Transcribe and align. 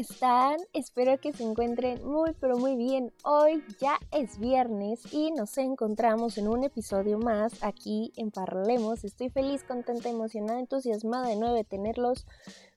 Están? 0.00 0.56
Espero 0.72 1.18
que 1.20 1.32
se 1.32 1.44
encuentren 1.44 2.04
muy, 2.04 2.32
pero 2.40 2.58
muy 2.58 2.74
bien. 2.74 3.12
Hoy 3.22 3.62
ya 3.80 4.00
es 4.10 4.40
viernes 4.40 5.00
y 5.12 5.30
nos 5.30 5.56
encontramos 5.56 6.36
en 6.36 6.48
un 6.48 6.64
episodio 6.64 7.18
más 7.18 7.62
aquí 7.62 8.12
en 8.16 8.32
Parlemos. 8.32 9.04
Estoy 9.04 9.30
feliz, 9.30 9.62
contenta, 9.62 10.08
emocionada, 10.08 10.58
entusiasmada 10.58 11.28
de 11.28 11.36
nuevo 11.36 11.54
de 11.54 11.62
tenerlos 11.62 12.26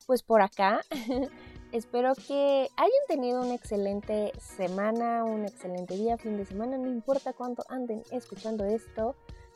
pues 0.05 0.21
por 0.21 0.43
acá. 0.43 0.81
Espero 1.71 2.13
que 2.13 2.69
hayan 2.77 3.07
tenido 3.07 3.41
una 3.41 3.55
excelente 3.55 4.31
semana, 4.39 5.23
un 5.23 5.43
excelente 5.43 5.95
día, 5.95 6.17
fin 6.17 6.37
de 6.37 6.45
semana, 6.45 6.77
no 6.77 6.87
importa 6.87 7.33
cuánto 7.33 7.63
anden 7.67 8.03
escuchando 8.11 8.63
esto, 8.63 9.15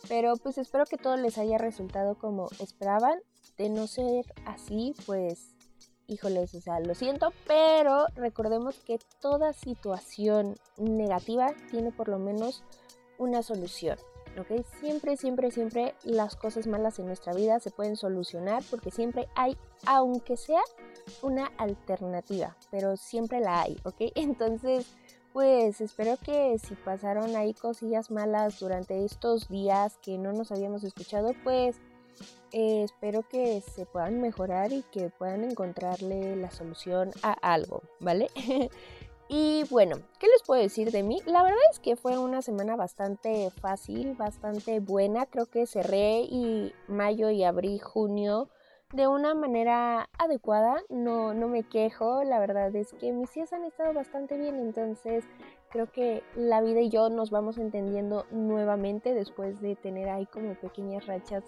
pero 0.09 0.33
pues 0.35 0.57
espero 0.57 0.85
que 0.85 0.97
todo 0.97 1.15
les 1.15 1.37
haya 1.37 1.59
resultado 1.59 2.15
como 2.15 2.49
esperaban. 2.59 3.19
De 3.57 3.69
no 3.69 3.85
ser 3.85 4.25
así, 4.45 4.95
pues 5.05 5.55
híjoles, 6.11 6.53
o 6.55 6.61
sea, 6.61 6.79
lo 6.79 6.93
siento, 6.93 7.33
pero 7.47 8.05
recordemos 8.15 8.79
que 8.79 8.99
toda 9.21 9.53
situación 9.53 10.55
negativa 10.77 11.53
tiene 11.71 11.91
por 11.91 12.09
lo 12.09 12.19
menos 12.19 12.63
una 13.17 13.43
solución. 13.43 13.97
¿ok? 14.39 14.65
Siempre, 14.79 15.17
siempre, 15.17 15.51
siempre 15.51 15.95
las 16.03 16.35
cosas 16.35 16.67
malas 16.67 16.99
en 16.99 17.05
nuestra 17.05 17.33
vida 17.33 17.59
se 17.59 17.71
pueden 17.71 17.95
solucionar 17.95 18.63
porque 18.69 18.91
siempre 18.91 19.27
hay, 19.35 19.57
aunque 19.85 20.37
sea 20.37 20.61
una 21.21 21.47
alternativa, 21.57 22.55
pero 22.69 22.97
siempre 22.97 23.39
la 23.39 23.61
hay, 23.61 23.77
¿ok? 23.83 23.95
Entonces, 24.15 24.87
pues 25.33 25.79
espero 25.79 26.17
que 26.17 26.57
si 26.59 26.75
pasaron 26.75 27.35
ahí 27.35 27.53
cosillas 27.53 28.11
malas 28.11 28.59
durante 28.59 29.05
estos 29.05 29.47
días 29.47 29.97
que 30.01 30.17
no 30.17 30.33
nos 30.33 30.51
habíamos 30.51 30.83
escuchado, 30.83 31.33
pues 31.43 31.77
eh, 32.53 32.83
espero 32.83 33.23
que 33.27 33.61
se 33.61 33.85
puedan 33.85 34.19
mejorar 34.19 34.73
y 34.73 34.83
que 34.91 35.09
puedan 35.09 35.43
encontrarle 35.43 36.35
la 36.35 36.51
solución 36.51 37.11
a 37.23 37.31
algo, 37.31 37.81
¿vale? 38.01 38.29
y 39.29 39.63
bueno, 39.69 39.97
¿qué 40.19 40.27
les 40.27 40.43
puedo 40.45 40.61
decir 40.61 40.91
de 40.91 41.01
mí? 41.01 41.21
La 41.25 41.43
verdad 41.43 41.59
es 41.71 41.79
que 41.79 41.95
fue 41.95 42.17
una 42.17 42.41
semana 42.41 42.75
bastante 42.75 43.49
fácil, 43.51 44.15
bastante 44.15 44.81
buena. 44.81 45.27
Creo 45.27 45.45
que 45.45 45.65
cerré 45.65 46.21
y 46.21 46.73
mayo 46.87 47.29
y 47.29 47.45
abrí 47.45 47.79
junio 47.79 48.49
de 48.91 49.07
una 49.07 49.33
manera 49.33 50.09
adecuada. 50.19 50.83
No, 50.89 51.33
no 51.33 51.47
me 51.47 51.63
quejo. 51.63 52.25
La 52.25 52.39
verdad 52.39 52.75
es 52.75 52.91
que 52.93 53.13
mis 53.13 53.33
días 53.33 53.53
han 53.53 53.63
estado 53.63 53.93
bastante 53.93 54.35
bien. 54.37 54.59
Entonces 54.59 55.23
creo 55.69 55.89
que 55.89 56.21
la 56.35 56.59
vida 56.59 56.81
y 56.81 56.89
yo 56.89 57.09
nos 57.09 57.31
vamos 57.31 57.57
entendiendo 57.57 58.25
nuevamente 58.29 59.13
después 59.13 59.61
de 59.61 59.77
tener 59.77 60.09
ahí 60.09 60.25
como 60.25 60.55
pequeñas 60.55 61.07
rachas 61.07 61.45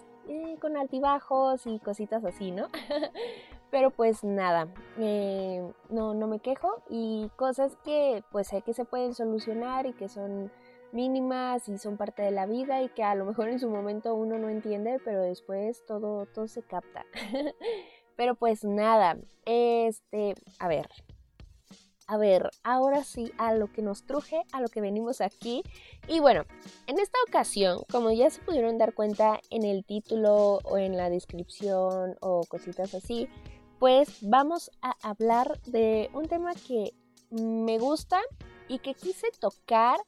con 0.60 0.76
altibajos 0.76 1.66
y 1.66 1.78
cositas 1.78 2.24
así, 2.24 2.50
¿no? 2.50 2.68
Pero 3.70 3.90
pues 3.90 4.22
nada, 4.22 4.68
no, 4.96 6.14
no 6.14 6.26
me 6.28 6.38
quejo 6.38 6.82
y 6.88 7.28
cosas 7.36 7.76
que 7.84 8.22
pues 8.30 8.48
sé 8.48 8.62
que 8.62 8.72
se 8.72 8.84
pueden 8.84 9.14
solucionar 9.14 9.86
y 9.86 9.92
que 9.94 10.08
son 10.08 10.52
mínimas 10.92 11.68
y 11.68 11.78
son 11.78 11.96
parte 11.96 12.22
de 12.22 12.30
la 12.30 12.46
vida 12.46 12.82
y 12.82 12.88
que 12.88 13.02
a 13.02 13.16
lo 13.16 13.24
mejor 13.24 13.48
en 13.48 13.58
su 13.58 13.68
momento 13.68 14.14
uno 14.14 14.38
no 14.38 14.48
entiende, 14.48 15.00
pero 15.04 15.22
después 15.22 15.84
todo, 15.86 16.26
todo 16.26 16.46
se 16.46 16.62
capta. 16.62 17.04
pero 18.16 18.36
pues 18.36 18.64
nada, 18.64 19.16
este, 19.44 20.34
a 20.60 20.68
ver, 20.68 20.86
a 22.06 22.16
ver, 22.16 22.50
ahora 22.62 23.04
sí 23.04 23.32
a 23.38 23.54
lo 23.54 23.72
que 23.72 23.82
nos 23.82 24.04
truje, 24.04 24.42
a 24.52 24.60
lo 24.60 24.68
que 24.68 24.80
venimos 24.80 25.20
aquí. 25.20 25.62
Y 26.08 26.20
bueno, 26.20 26.44
en 26.86 26.98
esta 26.98 27.18
ocasión, 27.28 27.82
como 27.90 28.10
ya 28.10 28.30
se 28.30 28.42
pudieron 28.42 28.78
dar 28.78 28.94
cuenta 28.94 29.40
en 29.50 29.64
el 29.64 29.84
título 29.84 30.58
o 30.64 30.78
en 30.78 30.96
la 30.96 31.10
descripción 31.10 32.16
o 32.20 32.44
cositas 32.48 32.94
así, 32.94 33.28
pues 33.78 34.18
vamos 34.22 34.70
a 34.82 34.94
hablar 35.02 35.60
de 35.66 36.10
un 36.12 36.28
tema 36.28 36.54
que 36.54 36.94
me 37.30 37.78
gusta 37.78 38.20
y 38.68 38.78
que 38.78 38.94
quise 38.94 39.28
tocar 39.40 39.98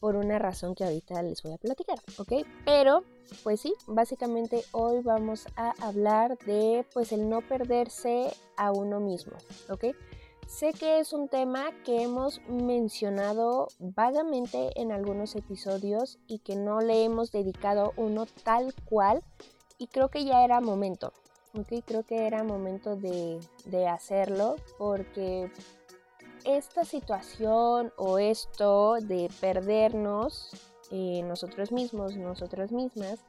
por 0.00 0.16
una 0.16 0.38
razón 0.38 0.74
que 0.74 0.84
ahorita 0.84 1.22
les 1.22 1.42
voy 1.42 1.52
a 1.52 1.58
platicar, 1.58 1.98
¿ok? 2.18 2.46
Pero, 2.64 3.02
pues 3.42 3.60
sí, 3.60 3.74
básicamente 3.86 4.62
hoy 4.72 5.00
vamos 5.02 5.46
a 5.56 5.74
hablar 5.84 6.38
de, 6.46 6.86
pues, 6.92 7.12
el 7.12 7.28
no 7.28 7.40
perderse 7.40 8.32
a 8.56 8.70
uno 8.70 9.00
mismo, 9.00 9.32
¿ok? 9.68 9.86
Sé 10.48 10.72
que 10.72 10.98
es 10.98 11.12
un 11.12 11.28
tema 11.28 11.66
que 11.84 12.02
hemos 12.02 12.40
mencionado 12.48 13.68
vagamente 13.78 14.70
en 14.80 14.92
algunos 14.92 15.36
episodios 15.36 16.18
y 16.26 16.38
que 16.38 16.56
no 16.56 16.80
le 16.80 17.04
hemos 17.04 17.30
dedicado 17.32 17.92
uno 17.96 18.24
tal 18.44 18.74
cual 18.86 19.22
y 19.76 19.88
creo 19.88 20.08
que 20.08 20.24
ya 20.24 20.42
era 20.44 20.62
momento, 20.62 21.12
¿ok? 21.52 21.84
Creo 21.84 22.02
que 22.02 22.26
era 22.26 22.44
momento 22.44 22.96
de, 22.96 23.38
de 23.66 23.88
hacerlo 23.88 24.56
porque 24.78 25.52
esta 26.46 26.86
situación 26.86 27.92
o 27.98 28.18
esto 28.18 28.94
de 29.02 29.30
perdernos 29.42 30.50
eh, 30.90 31.20
nosotros 31.24 31.72
mismos, 31.72 32.16
nosotras 32.16 32.72
mismas, 32.72 33.20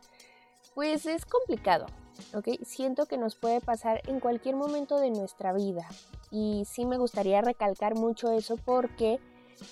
pues 0.73 1.05
es 1.05 1.25
complicado, 1.25 1.85
¿ok? 2.33 2.47
Siento 2.63 3.05
que 3.05 3.17
nos 3.17 3.35
puede 3.35 3.61
pasar 3.61 4.01
en 4.07 4.19
cualquier 4.19 4.55
momento 4.55 4.99
de 4.99 5.09
nuestra 5.11 5.53
vida 5.53 5.87
y 6.31 6.63
sí 6.65 6.85
me 6.85 6.97
gustaría 6.97 7.41
recalcar 7.41 7.95
mucho 7.95 8.31
eso 8.31 8.57
porque 8.57 9.19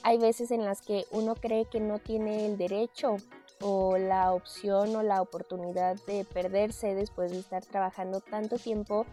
hay 0.03 0.17
veces 0.17 0.51
en 0.51 0.65
las 0.65 0.81
que 0.81 1.05
uno 1.11 1.35
cree 1.35 1.65
que 1.65 1.79
no 1.79 1.99
tiene 1.99 2.45
el 2.45 2.57
derecho 2.57 3.17
o 3.61 3.97
la 3.97 4.33
opción 4.33 4.95
o 4.95 5.03
la 5.03 5.21
oportunidad 5.21 5.95
de 6.05 6.25
perderse 6.25 6.93
después 6.93 7.31
de 7.31 7.39
estar 7.39 7.65
trabajando 7.65 8.21
tanto 8.21 8.57
tiempo 8.57 9.05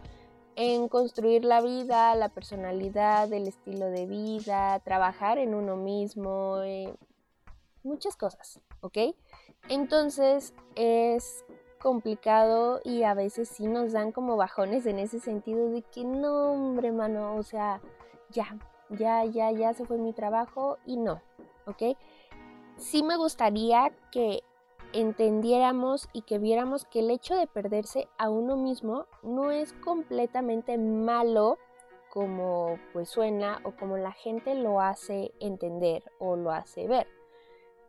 en 0.55 0.87
construir 0.87 1.43
la 1.43 1.61
vida, 1.61 2.15
la 2.15 2.29
personalidad, 2.29 3.31
el 3.33 3.47
estilo 3.47 3.87
de 3.87 4.05
vida, 4.05 4.79
trabajar 4.79 5.37
en 5.37 5.53
uno 5.53 5.75
mismo, 5.75 6.61
eh, 6.63 6.93
muchas 7.83 8.15
cosas, 8.15 8.59
¿ok? 8.81 8.97
Entonces 9.69 10.53
es 10.75 11.44
complicado 11.85 12.81
y 12.83 13.03
a 13.03 13.13
veces 13.13 13.47
sí 13.47 13.67
nos 13.67 13.91
dan 13.91 14.11
como 14.11 14.37
bajones 14.37 14.87
en 14.87 14.97
ese 14.97 15.19
sentido 15.19 15.69
de 15.69 15.83
que 15.83 16.03
no, 16.03 16.51
hombre, 16.51 16.91
mano, 16.91 17.35
o 17.35 17.43
sea, 17.43 17.79
ya, 18.31 18.57
ya, 18.89 19.23
ya, 19.23 19.51
ya 19.51 19.71
se 19.75 19.85
fue 19.85 19.99
mi 19.99 20.11
trabajo 20.11 20.79
y 20.87 20.97
no, 20.97 21.21
¿ok? 21.67 21.95
Sí 22.77 23.03
me 23.03 23.17
gustaría 23.17 23.91
que 24.11 24.41
entendiéramos 24.93 26.09
y 26.11 26.23
que 26.23 26.39
viéramos 26.39 26.85
que 26.85 27.01
el 27.01 27.11
hecho 27.11 27.35
de 27.35 27.45
perderse 27.45 28.07
a 28.17 28.31
uno 28.31 28.57
mismo 28.57 29.05
no 29.21 29.51
es 29.51 29.71
completamente 29.73 30.79
malo 30.79 31.59
como 32.09 32.79
pues 32.93 33.09
suena 33.09 33.61
o 33.63 33.75
como 33.75 33.97
la 33.97 34.11
gente 34.11 34.55
lo 34.55 34.81
hace 34.81 35.35
entender 35.39 36.01
o 36.17 36.35
lo 36.35 36.49
hace 36.49 36.87
ver. 36.87 37.14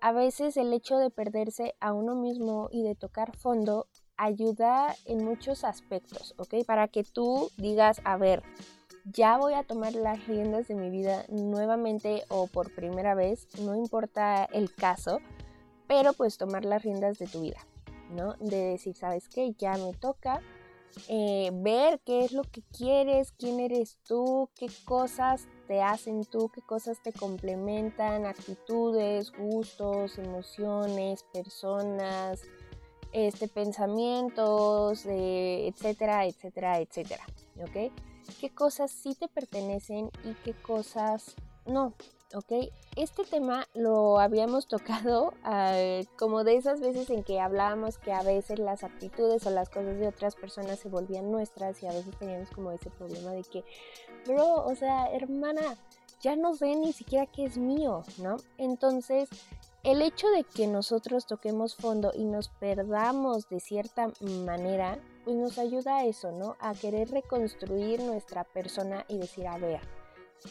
A 0.00 0.12
veces 0.12 0.56
el 0.56 0.72
hecho 0.72 0.98
de 0.98 1.10
perderse 1.10 1.74
a 1.80 1.92
uno 1.92 2.14
mismo 2.14 2.68
y 2.70 2.82
de 2.82 2.94
tocar 2.94 3.36
fondo 3.36 3.86
ayuda 4.16 4.94
en 5.04 5.24
muchos 5.24 5.64
aspectos, 5.64 6.34
¿ok? 6.38 6.64
Para 6.66 6.88
que 6.88 7.04
tú 7.04 7.50
digas, 7.56 8.00
a 8.04 8.16
ver, 8.16 8.42
ya 9.04 9.36
voy 9.38 9.54
a 9.54 9.62
tomar 9.62 9.94
las 9.94 10.26
riendas 10.26 10.68
de 10.68 10.74
mi 10.74 10.90
vida 10.90 11.24
nuevamente 11.28 12.24
o 12.28 12.46
por 12.46 12.74
primera 12.74 13.14
vez, 13.14 13.48
no 13.60 13.76
importa 13.76 14.44
el 14.44 14.74
caso, 14.74 15.20
pero 15.86 16.12
pues 16.12 16.38
tomar 16.38 16.64
las 16.64 16.82
riendas 16.82 17.18
de 17.18 17.26
tu 17.26 17.42
vida, 17.42 17.66
¿no? 18.10 18.34
De 18.34 18.56
decir, 18.56 18.94
¿sabes 18.96 19.28
qué? 19.28 19.52
Ya 19.58 19.72
me 19.76 19.92
toca 19.92 20.40
eh, 21.08 21.50
ver 21.52 22.00
qué 22.04 22.24
es 22.24 22.32
lo 22.32 22.42
que 22.42 22.62
quieres, 22.62 23.32
quién 23.32 23.60
eres 23.60 23.98
tú, 24.06 24.50
qué 24.54 24.68
cosas 24.84 25.46
te 25.66 25.82
hacen 25.82 26.24
tú, 26.24 26.48
qué 26.48 26.62
cosas 26.62 27.02
te 27.02 27.12
complementan, 27.12 28.26
actitudes, 28.26 29.32
gustos, 29.32 30.18
emociones, 30.18 31.24
personas, 31.32 32.42
este, 33.12 33.48
pensamientos, 33.48 35.06
eh, 35.06 35.68
etcétera, 35.68 36.26
etcétera, 36.26 36.80
etcétera, 36.80 37.24
¿ok? 37.60 37.92
¿Qué 38.40 38.50
cosas 38.54 38.90
sí 38.90 39.14
te 39.14 39.28
pertenecen 39.28 40.10
y 40.24 40.34
qué 40.44 40.52
cosas 40.54 41.34
no? 41.66 41.94
¿Ok? 42.36 42.70
Este 42.96 43.24
tema 43.24 43.66
lo 43.74 44.20
habíamos 44.20 44.66
tocado 44.66 45.32
ah, 45.42 45.74
como 46.18 46.44
de 46.44 46.56
esas 46.56 46.80
veces 46.80 47.08
en 47.10 47.24
que 47.24 47.40
hablábamos 47.40 47.98
que 47.98 48.12
a 48.12 48.22
veces 48.22 48.58
las 48.58 48.84
actitudes 48.84 49.46
o 49.46 49.50
las 49.50 49.70
cosas 49.70 49.98
de 49.98 50.08
otras 50.08 50.36
personas 50.36 50.78
se 50.78 50.88
volvían 50.88 51.30
nuestras 51.32 51.82
y 51.82 51.86
a 51.86 51.92
veces 51.92 52.16
teníamos 52.18 52.50
como 52.50 52.70
ese 52.72 52.90
problema 52.90 53.30
de 53.32 53.42
que, 53.42 53.64
bro, 54.26 54.64
o 54.64 54.74
sea, 54.74 55.10
hermana, 55.12 55.76
ya 56.20 56.36
no 56.36 56.54
sé 56.54 56.76
ni 56.76 56.92
siquiera 56.92 57.26
qué 57.26 57.44
es 57.44 57.56
mío, 57.56 58.02
¿no? 58.18 58.36
Entonces, 58.58 59.28
el 59.82 60.02
hecho 60.02 60.28
de 60.30 60.44
que 60.44 60.66
nosotros 60.66 61.26
toquemos 61.26 61.76
fondo 61.76 62.10
y 62.14 62.24
nos 62.24 62.48
perdamos 62.48 63.48
de 63.48 63.60
cierta 63.60 64.10
manera, 64.20 64.98
pues 65.24 65.36
nos 65.36 65.58
ayuda 65.58 65.98
a 65.98 66.04
eso, 66.04 66.32
¿no? 66.32 66.56
A 66.60 66.74
querer 66.74 67.10
reconstruir 67.10 68.02
nuestra 68.02 68.44
persona 68.44 69.04
y 69.08 69.18
decir, 69.18 69.46
a 69.46 69.58
ver, 69.58 69.80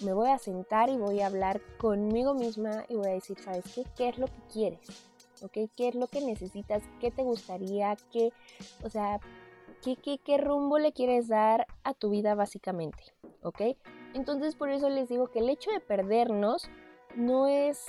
me 0.02 0.14
voy 0.14 0.30
a 0.30 0.38
sentar 0.38 0.90
y 0.90 0.98
voy 0.98 1.22
a 1.22 1.28
hablar 1.28 1.62
conmigo 1.78 2.34
misma 2.34 2.86
y 2.90 2.96
voy 2.96 3.08
a 3.08 3.14
decir, 3.14 3.38
¿sabes 3.40 3.64
qué? 3.74 3.84
¿Qué 3.96 4.10
es 4.10 4.18
lo 4.18 4.28
que 4.28 4.42
quieres? 4.52 4.80
¿Qué 5.52 5.70
es 5.78 5.96
lo 5.96 6.08
que 6.08 6.22
necesitas? 6.22 6.84
¿Qué 7.00 7.12
te 7.12 7.24
gustaría? 7.24 7.96
¿Qué, 8.12 8.32
o 8.84 8.90
sea, 8.90 9.20
qué, 9.84 9.96
qué, 9.96 10.18
qué 10.18 10.38
rumbo 10.38 10.80
le 10.80 10.92
quieres 10.92 11.28
dar 11.28 11.68
a 11.84 11.94
tu 11.94 12.10
vida 12.10 12.36
básicamente? 12.36 13.04
¿Ok? 13.42 13.62
Entonces 14.14 14.56
por 14.56 14.70
eso 14.70 14.90
les 14.90 15.10
digo 15.10 15.28
que 15.28 15.40
el 15.40 15.50
hecho 15.50 15.72
de 15.72 15.80
perdernos 15.80 16.70
no 17.16 17.48
es 17.48 17.86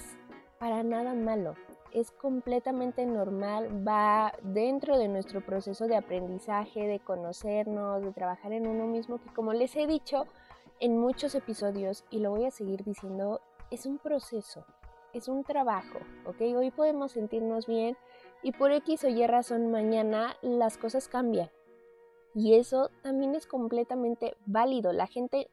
para 0.58 0.82
nada 0.82 1.14
malo. 1.14 1.54
Es 1.93 2.10
completamente 2.10 3.06
normal, 3.06 3.87
va 3.87 4.34
dentro 4.43 4.98
de 4.98 5.08
nuestro 5.08 5.40
proceso 5.40 5.87
de 5.87 5.96
aprendizaje, 5.96 6.87
de 6.87 7.00
conocernos, 7.00 8.02
de 8.02 8.12
trabajar 8.12 8.52
en 8.52 8.66
uno 8.66 8.87
mismo, 8.87 9.19
que 9.19 9.32
como 9.32 9.54
les 9.54 9.75
he 9.76 9.87
dicho 9.87 10.26
en 10.81 10.99
muchos 10.99 11.34
episodios 11.34 12.05
y 12.11 12.19
lo 12.19 12.31
voy 12.31 12.44
a 12.44 12.50
seguir 12.50 12.84
diciendo, 12.84 13.40
es 13.70 13.87
un 13.87 13.99
proceso, 13.99 14.64
es 15.12 15.28
un 15.28 15.44
trabajo, 15.44 15.99
¿ok? 16.26 16.40
Hoy 16.56 16.70
podemos 16.70 17.12
sentirnos 17.12 17.67
bien 17.67 17.96
y 18.43 18.52
por 18.52 18.73
X 18.73 19.05
o 19.05 19.08
Y 19.08 19.26
razón 19.26 19.70
mañana 19.70 20.37
las 20.43 20.78
cosas 20.78 21.08
cambian. 21.08 21.50
Y 22.34 22.55
eso 22.55 22.90
también 23.02 23.34
es 23.34 23.46
completamente 23.46 24.37
válido. 24.44 24.93
La 24.93 25.06
gente 25.06 25.49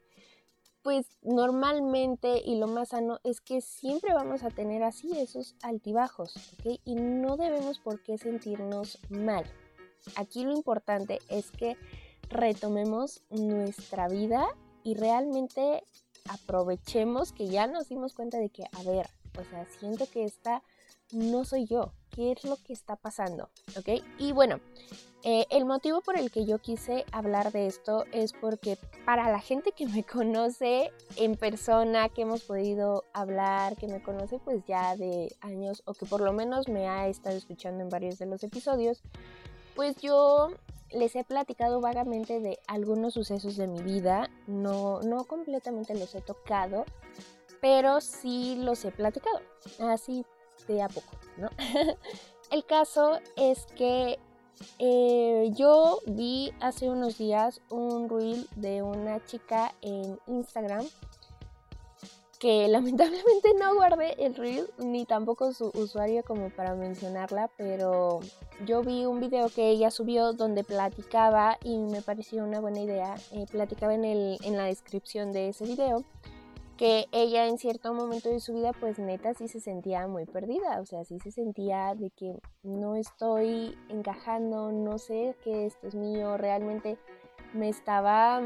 pues 0.83 1.17
normalmente 1.21 2.41
y 2.45 2.59
lo 2.59 2.67
más 2.67 2.89
sano 2.89 3.19
es 3.23 3.39
que 3.39 3.61
siempre 3.61 4.13
vamos 4.13 4.43
a 4.43 4.49
tener 4.49 4.83
así 4.83 5.17
esos 5.17 5.55
altibajos, 5.63 6.35
¿ok? 6.59 6.79
Y 6.83 6.95
no 6.95 7.37
debemos 7.37 7.79
por 7.79 8.03
qué 8.03 8.17
sentirnos 8.17 8.99
mal. 9.09 9.45
Aquí 10.17 10.43
lo 10.43 10.51
importante 10.51 11.19
es 11.29 11.51
que 11.51 11.77
retomemos 12.29 13.21
nuestra 13.29 14.09
vida 14.09 14.45
y 14.83 14.95
realmente 14.95 15.83
aprovechemos 16.29 17.31
que 17.31 17.47
ya 17.47 17.67
nos 17.67 17.89
dimos 17.89 18.13
cuenta 18.13 18.37
de 18.37 18.49
que, 18.49 18.63
a 18.63 18.83
ver, 18.83 19.09
o 19.39 19.43
sea, 19.43 19.65
siento 19.79 20.05
que 20.09 20.23
esta 20.23 20.63
no 21.11 21.45
soy 21.45 21.65
yo, 21.65 21.93
qué 22.09 22.31
es 22.31 22.43
lo 22.43 22.57
que 22.57 22.73
está 22.73 22.95
pasando, 22.95 23.49
¿ok? 23.77 24.03
Y 24.17 24.31
bueno, 24.31 24.59
eh, 25.25 25.45
el 25.51 25.63
motivo 25.63 26.01
por 26.01 26.17
el 26.17 26.31
que 26.31 26.45
yo 26.45 26.59
quise 26.59 27.05
hablar 27.13 27.53
de 27.53 27.67
esto 27.67 28.03
es 28.11 28.33
porque 28.33 28.77
para 29.05 29.31
la 29.31 29.39
gente 29.39 29.71
que 29.71 29.85
me 29.87 30.03
conoce 30.03 30.91
en 31.15 31.35
persona, 31.35 32.09
que 32.09 32.23
hemos 32.23 32.43
podido 32.43 33.05
hablar, 33.13 33.77
que 33.77 33.87
me 33.87 34.01
conoce 34.01 34.39
pues 34.39 34.65
ya 34.65 34.97
de 34.97 35.33
años 35.41 35.81
o 35.85 35.93
que 35.93 36.05
por 36.05 36.21
lo 36.21 36.33
menos 36.33 36.67
me 36.67 36.87
ha 36.87 37.07
estado 37.07 37.37
escuchando 37.37 37.83
en 37.83 37.89
varios 37.89 38.17
de 38.19 38.25
los 38.25 38.43
episodios, 38.43 39.01
pues 39.75 39.95
yo 39.97 40.49
les 40.91 41.15
he 41.15 41.23
platicado 41.23 41.81
vagamente 41.81 42.39
de 42.39 42.59
algunos 42.67 43.15
sucesos 43.15 43.57
de 43.57 43.67
mi 43.67 43.81
vida, 43.81 44.29
no, 44.47 45.01
no 45.01 45.25
completamente 45.25 45.95
los 45.95 46.13
he 46.15 46.21
tocado, 46.21 46.85
pero 47.61 48.01
sí 48.01 48.55
los 48.59 48.85
he 48.85 48.91
platicado, 48.91 49.39
así 49.79 50.25
de 50.67 50.81
a 50.81 50.87
poco, 50.87 51.11
¿no? 51.37 51.49
El 52.51 52.65
caso 52.65 53.19
es 53.35 53.65
que 53.75 54.19
eh, 54.79 55.49
yo 55.55 55.99
vi 56.05 56.53
hace 56.61 56.89
unos 56.89 57.17
días 57.17 57.61
un 57.69 58.09
reel 58.09 58.47
de 58.55 58.83
una 58.83 59.23
chica 59.25 59.73
en 59.81 60.19
Instagram 60.27 60.85
que 62.43 62.67
lamentablemente 62.67 63.53
no 63.57 63.73
guardé 63.73 64.15
el 64.21 64.35
reel 64.35 64.69
ni 64.77 65.05
tampoco 65.05 65.53
su 65.53 65.71
usuario 65.75 66.23
como 66.25 66.49
para 66.49 66.75
mencionarla, 66.75 67.49
pero 67.55 68.19
yo 68.65 68.83
vi 68.83 69.05
un 69.05 69.21
video 69.21 69.47
que 69.47 69.69
ella 69.69 69.89
subió 69.89 70.33
donde 70.33 70.65
platicaba 70.65 71.57
y 71.63 71.77
me 71.77 72.01
pareció 72.01 72.43
una 72.43 72.59
buena 72.59 72.81
idea. 72.81 73.15
Eh, 73.31 73.45
platicaba 73.49 73.93
en, 73.93 74.03
el, 74.03 74.37
en 74.43 74.57
la 74.57 74.65
descripción 74.65 75.31
de 75.31 75.49
ese 75.49 75.63
video 75.63 76.03
que 76.75 77.05
ella 77.13 77.47
en 77.47 77.57
cierto 77.57 77.93
momento 77.93 78.27
de 78.29 78.41
su 78.41 78.53
vida 78.53 78.73
pues 78.73 78.99
neta 78.99 79.33
sí 79.35 79.47
se 79.47 79.61
sentía 79.61 80.05
muy 80.07 80.25
perdida, 80.25 80.81
o 80.81 80.85
sea, 80.85 81.05
sí 81.05 81.19
se 81.19 81.31
sentía 81.31 81.95
de 81.95 82.09
que 82.09 82.35
no 82.63 82.95
estoy 82.95 83.77
encajando, 83.87 84.73
no 84.73 84.97
sé 84.97 85.37
que 85.45 85.65
esto 85.65 85.87
es 85.87 85.95
mío, 85.95 86.35
realmente 86.35 86.97
me 87.53 87.69
estaba 87.69 88.41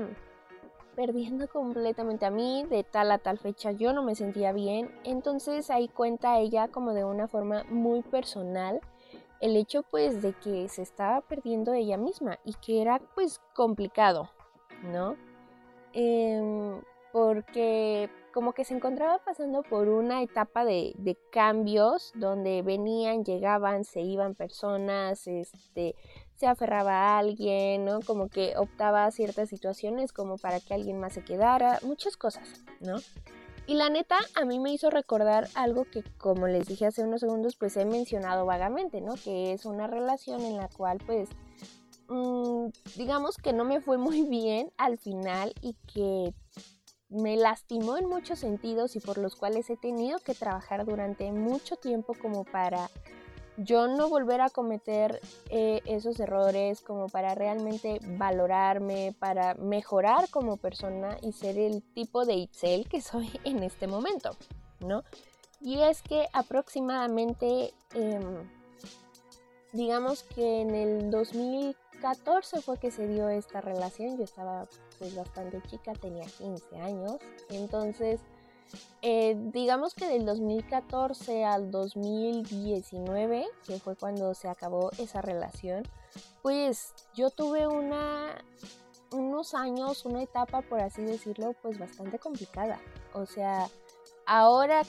perdiendo 0.97 1.47
completamente 1.53 2.25
a 2.25 2.31
mí, 2.31 2.65
de 2.69 2.83
tal 2.83 3.11
a 3.11 3.19
tal 3.19 3.37
fecha 3.37 3.71
yo 3.71 3.93
no 3.93 4.03
me 4.03 4.15
sentía 4.15 4.51
bien, 4.51 4.91
entonces 5.05 5.69
ahí 5.69 5.87
cuenta 5.87 6.39
ella 6.39 6.67
como 6.67 6.93
de 6.93 7.05
una 7.05 7.29
forma 7.29 7.63
muy 7.69 8.01
personal 8.01 8.81
el 9.39 9.55
hecho 9.55 9.83
pues 9.83 10.23
de 10.23 10.33
que 10.33 10.67
se 10.67 10.81
estaba 10.81 11.21
perdiendo 11.21 11.73
ella 11.73 11.95
misma 11.95 12.39
y 12.43 12.55
que 12.55 12.81
era 12.81 12.99
pues 13.13 13.39
complicado, 13.53 14.31
¿no? 14.83 15.15
Eh, 15.93 16.81
porque 17.11 18.09
como 18.33 18.53
que 18.53 18.65
se 18.65 18.75
encontraba 18.75 19.19
pasando 19.19 19.63
por 19.63 19.89
una 19.89 20.21
etapa 20.21 20.65
de, 20.65 21.17
cambios 21.31 22.11
donde 22.15 22.61
venían, 22.61 23.23
llegaban, 23.23 23.83
se 23.83 24.01
iban 24.01 24.35
personas, 24.35 25.27
este, 25.27 25.95
se 26.37 26.47
aferraba 26.47 26.93
a 26.93 27.19
alguien, 27.19 27.83
¿no? 27.83 27.99
Como 28.01 28.29
que 28.29 28.53
optaba 28.57 29.05
a 29.05 29.11
ciertas 29.11 29.49
situaciones 29.49 30.13
como 30.13 30.37
para 30.37 30.59
que 30.59 30.73
alguien 30.73 30.99
más 30.99 31.13
se 31.13 31.23
quedara, 31.23 31.79
muchas 31.83 32.15
cosas, 32.15 32.47
¿no? 32.79 32.97
Y 33.65 33.73
la 33.73 33.89
neta 33.89 34.17
a 34.35 34.45
mí 34.45 34.59
me 34.59 34.71
hizo 34.71 34.89
recordar 34.89 35.49
algo 35.55 35.83
que 35.83 36.01
como 36.17 36.47
les 36.47 36.67
dije 36.67 36.85
hace 36.85 37.03
unos 37.03 37.19
segundos 37.19 37.57
pues 37.57 37.75
he 37.75 37.85
mencionado 37.85 38.45
vagamente, 38.45 39.01
¿no? 39.01 39.15
Que 39.15 39.51
es 39.51 39.65
una 39.65 39.87
relación 39.87 40.41
en 40.41 40.57
la 40.57 40.69
cual 40.69 40.99
pues 41.05 41.27
mm, 42.07 42.67
digamos 42.95 43.35
que 43.37 43.51
no 43.51 43.65
me 43.65 43.81
fue 43.81 43.97
muy 43.97 44.21
bien 44.29 44.71
al 44.77 44.97
final 44.97 45.53
y 45.59 45.73
que 45.93 46.33
me 47.09 47.35
lastimó 47.35 47.97
en 47.97 48.07
muchos 48.07 48.39
sentidos 48.39 48.95
y 48.95 48.99
por 48.99 49.17
los 49.17 49.35
cuales 49.35 49.69
he 49.69 49.77
tenido 49.77 50.19
que 50.19 50.33
trabajar 50.33 50.85
durante 50.85 51.31
mucho 51.31 51.77
tiempo 51.77 52.13
como 52.21 52.45
para 52.45 52.89
yo 53.57 53.87
no 53.87 54.07
volver 54.07 54.41
a 54.41 54.49
cometer 54.49 55.19
eh, 55.49 55.81
esos 55.85 56.19
errores, 56.19 56.81
como 56.81 57.09
para 57.09 57.35
realmente 57.35 57.99
valorarme, 58.03 59.15
para 59.19 59.55
mejorar 59.55 60.29
como 60.29 60.57
persona 60.57 61.17
y 61.21 61.31
ser 61.33 61.57
el 61.57 61.81
tipo 61.93 62.25
de 62.25 62.35
Itzel 62.35 62.87
que 62.87 63.01
soy 63.01 63.29
en 63.43 63.63
este 63.63 63.87
momento, 63.87 64.35
¿no? 64.79 65.03
Y 65.59 65.79
es 65.79 66.03
que 66.03 66.27
aproximadamente, 66.33 67.73
em, 67.95 68.47
digamos 69.73 70.21
que 70.23 70.61
en 70.61 70.75
el 70.75 71.09
2014 71.09 72.61
fue 72.61 72.77
que 72.77 72.91
se 72.91 73.07
dio 73.07 73.27
esta 73.29 73.59
relación, 73.59 74.17
yo 74.17 74.23
estaba 74.23 74.67
pues 74.99 75.15
bastante 75.15 75.61
chica, 75.63 75.93
tenía 75.93 76.25
15 76.25 76.77
años. 76.77 77.17
Entonces, 77.49 78.21
eh, 79.01 79.35
digamos 79.53 79.93
que 79.93 80.07
del 80.07 80.25
2014 80.25 81.45
al 81.45 81.71
2019, 81.71 83.47
que 83.65 83.79
fue 83.79 83.95
cuando 83.95 84.33
se 84.33 84.49
acabó 84.49 84.91
esa 84.97 85.21
relación, 85.21 85.83
pues 86.41 86.93
yo 87.13 87.29
tuve 87.29 87.67
una, 87.67 88.43
unos 89.11 89.53
años, 89.53 90.05
una 90.05 90.23
etapa, 90.23 90.61
por 90.61 90.81
así 90.81 91.01
decirlo, 91.03 91.53
pues 91.61 91.77
bastante 91.77 92.19
complicada. 92.19 92.79
O 93.13 93.25
sea, 93.25 93.69
ahora 94.25 94.83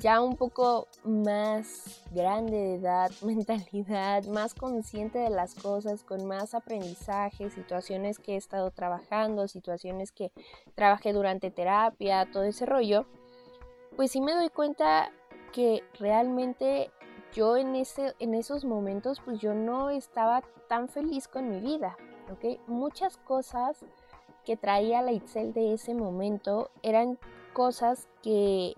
ya 0.00 0.20
un 0.20 0.36
poco 0.36 0.88
más 1.04 2.02
grande 2.10 2.56
de 2.56 2.74
edad, 2.74 3.10
mentalidad, 3.22 4.24
más 4.24 4.54
consciente 4.54 5.18
de 5.18 5.30
las 5.30 5.54
cosas, 5.54 6.02
con 6.02 6.26
más 6.26 6.54
aprendizaje, 6.54 7.50
situaciones 7.50 8.18
que 8.18 8.34
he 8.34 8.36
estado 8.36 8.70
trabajando, 8.70 9.48
situaciones 9.48 10.12
que 10.12 10.32
trabajé 10.74 11.12
durante 11.12 11.50
terapia, 11.50 12.28
todo 12.30 12.44
ese 12.44 12.66
rollo, 12.66 13.06
pues 13.96 14.10
sí 14.10 14.20
me 14.20 14.34
doy 14.34 14.48
cuenta 14.48 15.10
que 15.52 15.84
realmente 15.98 16.90
yo 17.32 17.56
en, 17.56 17.76
ese, 17.76 18.14
en 18.18 18.34
esos 18.34 18.64
momentos 18.64 19.20
pues 19.24 19.40
yo 19.40 19.54
no 19.54 19.90
estaba 19.90 20.42
tan 20.68 20.88
feliz 20.88 21.28
con 21.28 21.48
mi 21.48 21.60
vida, 21.60 21.96
¿ok? 22.32 22.60
Muchas 22.66 23.16
cosas 23.18 23.84
que 24.44 24.56
traía 24.56 25.02
la 25.02 25.12
Itzel 25.12 25.52
de 25.52 25.74
ese 25.74 25.94
momento 25.94 26.70
eran 26.82 27.18
cosas 27.52 28.08
que 28.22 28.74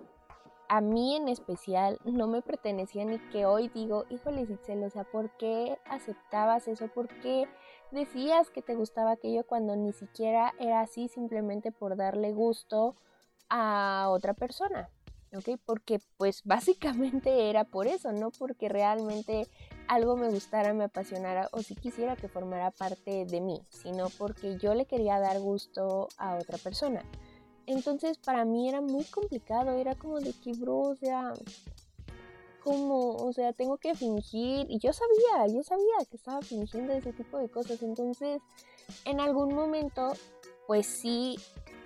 a 0.68 0.80
mí 0.80 1.16
en 1.16 1.28
especial 1.28 1.98
no 2.04 2.26
me 2.26 2.42
pertenecía 2.42 3.04
ni 3.04 3.18
que 3.30 3.46
hoy 3.46 3.68
digo, 3.68 4.04
híjole 4.10 4.42
Itzel, 4.42 4.82
o 4.84 4.90
sea, 4.90 5.04
¿por 5.04 5.30
qué 5.36 5.78
aceptabas 5.88 6.68
eso? 6.68 6.88
¿Por 6.88 7.08
qué 7.20 7.48
decías 7.90 8.50
que 8.50 8.62
te 8.62 8.74
gustaba 8.74 9.12
aquello 9.12 9.44
cuando 9.46 9.76
ni 9.76 9.92
siquiera 9.92 10.54
era 10.58 10.80
así 10.80 11.08
simplemente 11.08 11.72
por 11.72 11.96
darle 11.96 12.32
gusto 12.32 12.96
a 13.48 14.08
otra 14.10 14.34
persona? 14.34 14.90
¿Ok? 15.36 15.58
Porque 15.64 16.00
pues 16.16 16.42
básicamente 16.44 17.50
era 17.50 17.64
por 17.64 17.86
eso, 17.86 18.12
no 18.12 18.30
porque 18.30 18.68
realmente 18.68 19.46
algo 19.88 20.16
me 20.16 20.28
gustara, 20.30 20.72
me 20.74 20.84
apasionara 20.84 21.48
o 21.52 21.62
si 21.62 21.74
quisiera 21.74 22.16
que 22.16 22.28
formara 22.28 22.70
parte 22.70 23.24
de 23.24 23.40
mí, 23.40 23.60
sino 23.68 24.08
porque 24.18 24.56
yo 24.58 24.74
le 24.74 24.86
quería 24.86 25.20
dar 25.20 25.40
gusto 25.40 26.08
a 26.18 26.36
otra 26.36 26.58
persona. 26.58 27.02
Entonces 27.66 28.18
para 28.18 28.44
mí 28.44 28.68
era 28.68 28.80
muy 28.80 29.04
complicado, 29.04 29.72
era 29.72 29.94
como 29.94 30.20
de 30.20 30.32
que, 30.32 30.52
bro, 30.52 30.78
o 30.78 30.94
sea, 30.96 31.32
como, 32.66 33.10
o 33.10 33.32
sea, 33.32 33.52
tengo 33.52 33.76
que 33.78 33.94
fingir. 33.94 34.66
Y 34.68 34.80
yo 34.80 34.92
sabía, 34.92 35.46
yo 35.54 35.62
sabía 35.62 36.04
que 36.10 36.16
estaba 36.16 36.42
fingiendo 36.42 36.92
ese 36.94 37.12
tipo 37.12 37.38
de 37.38 37.48
cosas. 37.48 37.80
Entonces, 37.80 38.42
en 39.04 39.20
algún 39.20 39.54
momento, 39.54 40.12
pues 40.66 40.84
sí, 40.86 41.36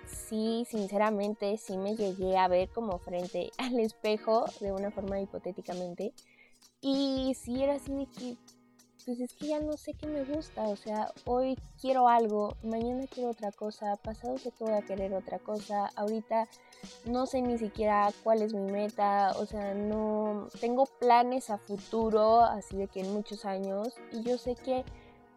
sí, 0.07 0.65
sinceramente, 0.67 1.57
sí 1.57 1.77
me 1.77 1.95
llegué 1.95 2.35
a 2.35 2.47
ver 2.47 2.69
como 2.69 2.97
frente 2.97 3.51
al 3.59 3.79
espejo, 3.79 4.45
de 4.59 4.71
una 4.71 4.89
forma 4.89 5.21
hipotéticamente. 5.21 6.13
Y 6.81 7.35
sí 7.35 7.63
era 7.63 7.75
así 7.75 7.93
de 7.93 8.07
que, 8.07 8.37
pues 9.05 9.19
es 9.19 9.33
que 9.33 9.47
ya 9.47 9.59
no 9.59 9.73
sé 9.73 9.93
qué 9.93 10.07
me 10.07 10.23
gusta, 10.23 10.63
o 10.63 10.75
sea, 10.75 11.11
hoy 11.25 11.57
quiero 11.79 12.07
algo, 12.07 12.55
mañana 12.63 13.05
quiero 13.07 13.29
otra 13.29 13.51
cosa, 13.51 13.95
pasado 13.97 14.37
sé 14.37 14.51
que 14.51 14.63
voy 14.63 14.73
a 14.73 14.81
querer 14.81 15.13
otra 15.13 15.39
cosa, 15.39 15.89
ahorita 15.95 16.47
no 17.05 17.25
sé 17.25 17.41
ni 17.41 17.57
siquiera 17.57 18.11
cuál 18.23 18.41
es 18.41 18.53
mi 18.53 18.71
meta, 18.71 19.33
o 19.37 19.45
sea, 19.45 19.73
no 19.73 20.47
tengo 20.59 20.85
planes 20.85 21.49
a 21.49 21.57
futuro, 21.57 22.41
así 22.41 22.77
de 22.77 22.87
que 22.87 23.01
en 23.01 23.13
muchos 23.13 23.45
años, 23.45 23.95
y 24.11 24.23
yo 24.23 24.37
sé 24.37 24.55
que 24.55 24.83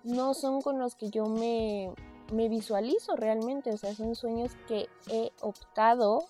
no 0.02 0.34
son 0.34 0.60
con 0.60 0.78
los 0.78 0.94
que 0.94 1.10
yo 1.10 1.26
me, 1.26 1.92
me 2.32 2.48
visualizo 2.48 3.16
realmente, 3.16 3.70
o 3.70 3.76
sea, 3.76 3.94
son 3.94 4.14
sueños 4.14 4.52
que 4.68 4.88
he 5.08 5.32
optado 5.40 6.26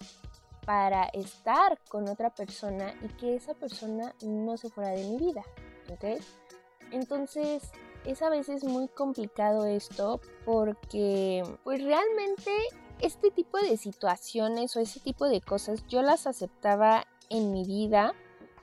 para 0.65 1.05
estar 1.07 1.79
con 1.89 2.09
otra 2.09 2.31
persona 2.31 2.95
y 3.03 3.09
que 3.09 3.35
esa 3.35 3.55
persona 3.55 4.15
no 4.23 4.57
se 4.57 4.71
fuera 4.71 4.91
de 4.91 5.05
mi 5.05 5.19
vida, 5.19 5.43
¿ok? 5.91 6.23
Entonces 6.95 7.73
es 8.05 8.23
a 8.23 8.31
veces 8.31 8.63
muy 8.63 8.87
complicado 8.87 9.67
esto 9.67 10.21
porque 10.45 11.43
pues 11.65 11.83
realmente 11.83 12.53
este 13.01 13.33
tipo 13.33 13.59
de 13.59 13.77
situaciones 13.77 14.77
o 14.77 14.81
ese 14.81 15.01
tipo 15.01 15.27
de 15.27 15.41
cosas 15.41 15.85
yo 15.89 16.03
las 16.03 16.29
aceptaba 16.29 17.05
en 17.31 17.51
mi 17.51 17.65
vida 17.65 18.15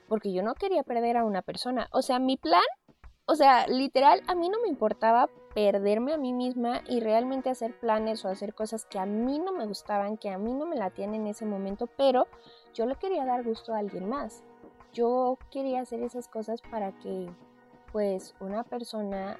porque 0.08 0.32
yo 0.32 0.42
no 0.42 0.54
quería 0.54 0.82
perder 0.82 1.18
a 1.18 1.24
una 1.24 1.42
persona. 1.42 1.88
O 1.92 2.00
sea, 2.00 2.18
mi 2.18 2.38
plan, 2.38 2.62
o 3.26 3.34
sea, 3.34 3.66
literal, 3.66 4.22
a 4.26 4.34
mí 4.34 4.48
no 4.48 4.60
me 4.62 4.68
importaba 4.68 5.28
perderme 5.54 6.14
a 6.14 6.18
mí 6.18 6.32
misma 6.32 6.80
y 6.88 7.00
realmente 7.00 7.50
hacer 7.50 7.78
planes 7.78 8.24
o 8.24 8.28
hacer 8.28 8.54
cosas 8.54 8.86
que 8.86 8.98
a 8.98 9.04
mí 9.04 9.38
no 9.38 9.52
me 9.52 9.66
gustaban, 9.66 10.16
que 10.16 10.30
a 10.30 10.38
mí 10.38 10.54
no 10.54 10.64
me 10.64 10.76
latían 10.76 11.14
en 11.14 11.26
ese 11.26 11.44
momento, 11.44 11.86
pero 11.98 12.26
yo 12.72 12.86
le 12.86 12.96
quería 12.96 13.26
dar 13.26 13.44
gusto 13.44 13.74
a 13.74 13.78
alguien 13.78 14.08
más. 14.08 14.42
Yo 14.94 15.36
quería 15.50 15.80
hacer 15.80 16.02
esas 16.02 16.28
cosas 16.28 16.62
para 16.70 16.92
que 16.98 17.30
pues 17.92 18.34
una 18.40 18.64
persona 18.64 19.38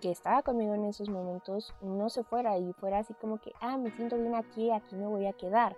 que 0.00 0.10
estaba 0.10 0.42
conmigo 0.42 0.74
en 0.74 0.84
esos 0.84 1.08
momentos 1.08 1.72
no 1.80 2.10
se 2.10 2.24
fuera 2.24 2.58
y 2.58 2.72
fuera 2.72 2.98
así 2.98 3.14
como 3.14 3.38
que, 3.38 3.52
ah, 3.60 3.78
me 3.78 3.92
siento 3.92 4.18
bien 4.18 4.34
aquí, 4.34 4.70
aquí 4.70 4.96
me 4.96 5.06
voy 5.06 5.26
a 5.26 5.32
quedar. 5.32 5.76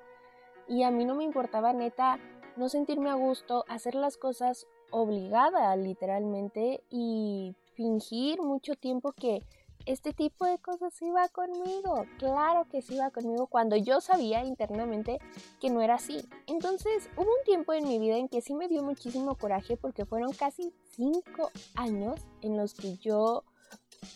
Y 0.66 0.82
a 0.82 0.90
mí 0.90 1.04
no 1.04 1.14
me 1.14 1.24
importaba 1.24 1.74
neta 1.74 2.18
no 2.56 2.68
sentirme 2.68 3.10
a 3.10 3.14
gusto, 3.14 3.64
hacer 3.68 3.94
las 3.94 4.16
cosas 4.16 4.66
obligada 4.90 5.76
literalmente 5.76 6.82
y 6.88 7.54
fingir 7.74 8.40
mucho 8.40 8.74
tiempo 8.76 9.12
que 9.12 9.42
este 9.86 10.12
tipo 10.12 10.44
de 10.46 10.58
cosas 10.58 11.00
iba 11.02 11.28
conmigo. 11.28 12.06
Claro 12.18 12.66
que 12.68 12.82
sí 12.82 12.94
iba 12.94 13.10
conmigo 13.10 13.46
cuando 13.46 13.76
yo 13.76 14.00
sabía 14.00 14.44
internamente 14.44 15.18
que 15.60 15.70
no 15.70 15.80
era 15.80 15.94
así. 15.94 16.26
Entonces 16.46 17.08
hubo 17.16 17.22
un 17.28 17.44
tiempo 17.44 17.72
en 17.72 17.86
mi 17.86 17.98
vida 17.98 18.16
en 18.16 18.28
que 18.28 18.40
sí 18.40 18.54
me 18.54 18.68
dio 18.68 18.82
muchísimo 18.82 19.36
coraje 19.36 19.76
porque 19.76 20.04
fueron 20.04 20.32
casi 20.32 20.72
cinco 20.96 21.50
años 21.74 22.20
en 22.40 22.56
los 22.56 22.74
que 22.74 22.96
yo 22.96 23.44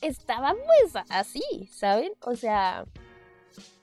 estaba 0.01 0.55
pues 0.55 1.05
así, 1.09 1.43
¿saben? 1.73 2.13
O 2.23 2.35
sea, 2.35 2.85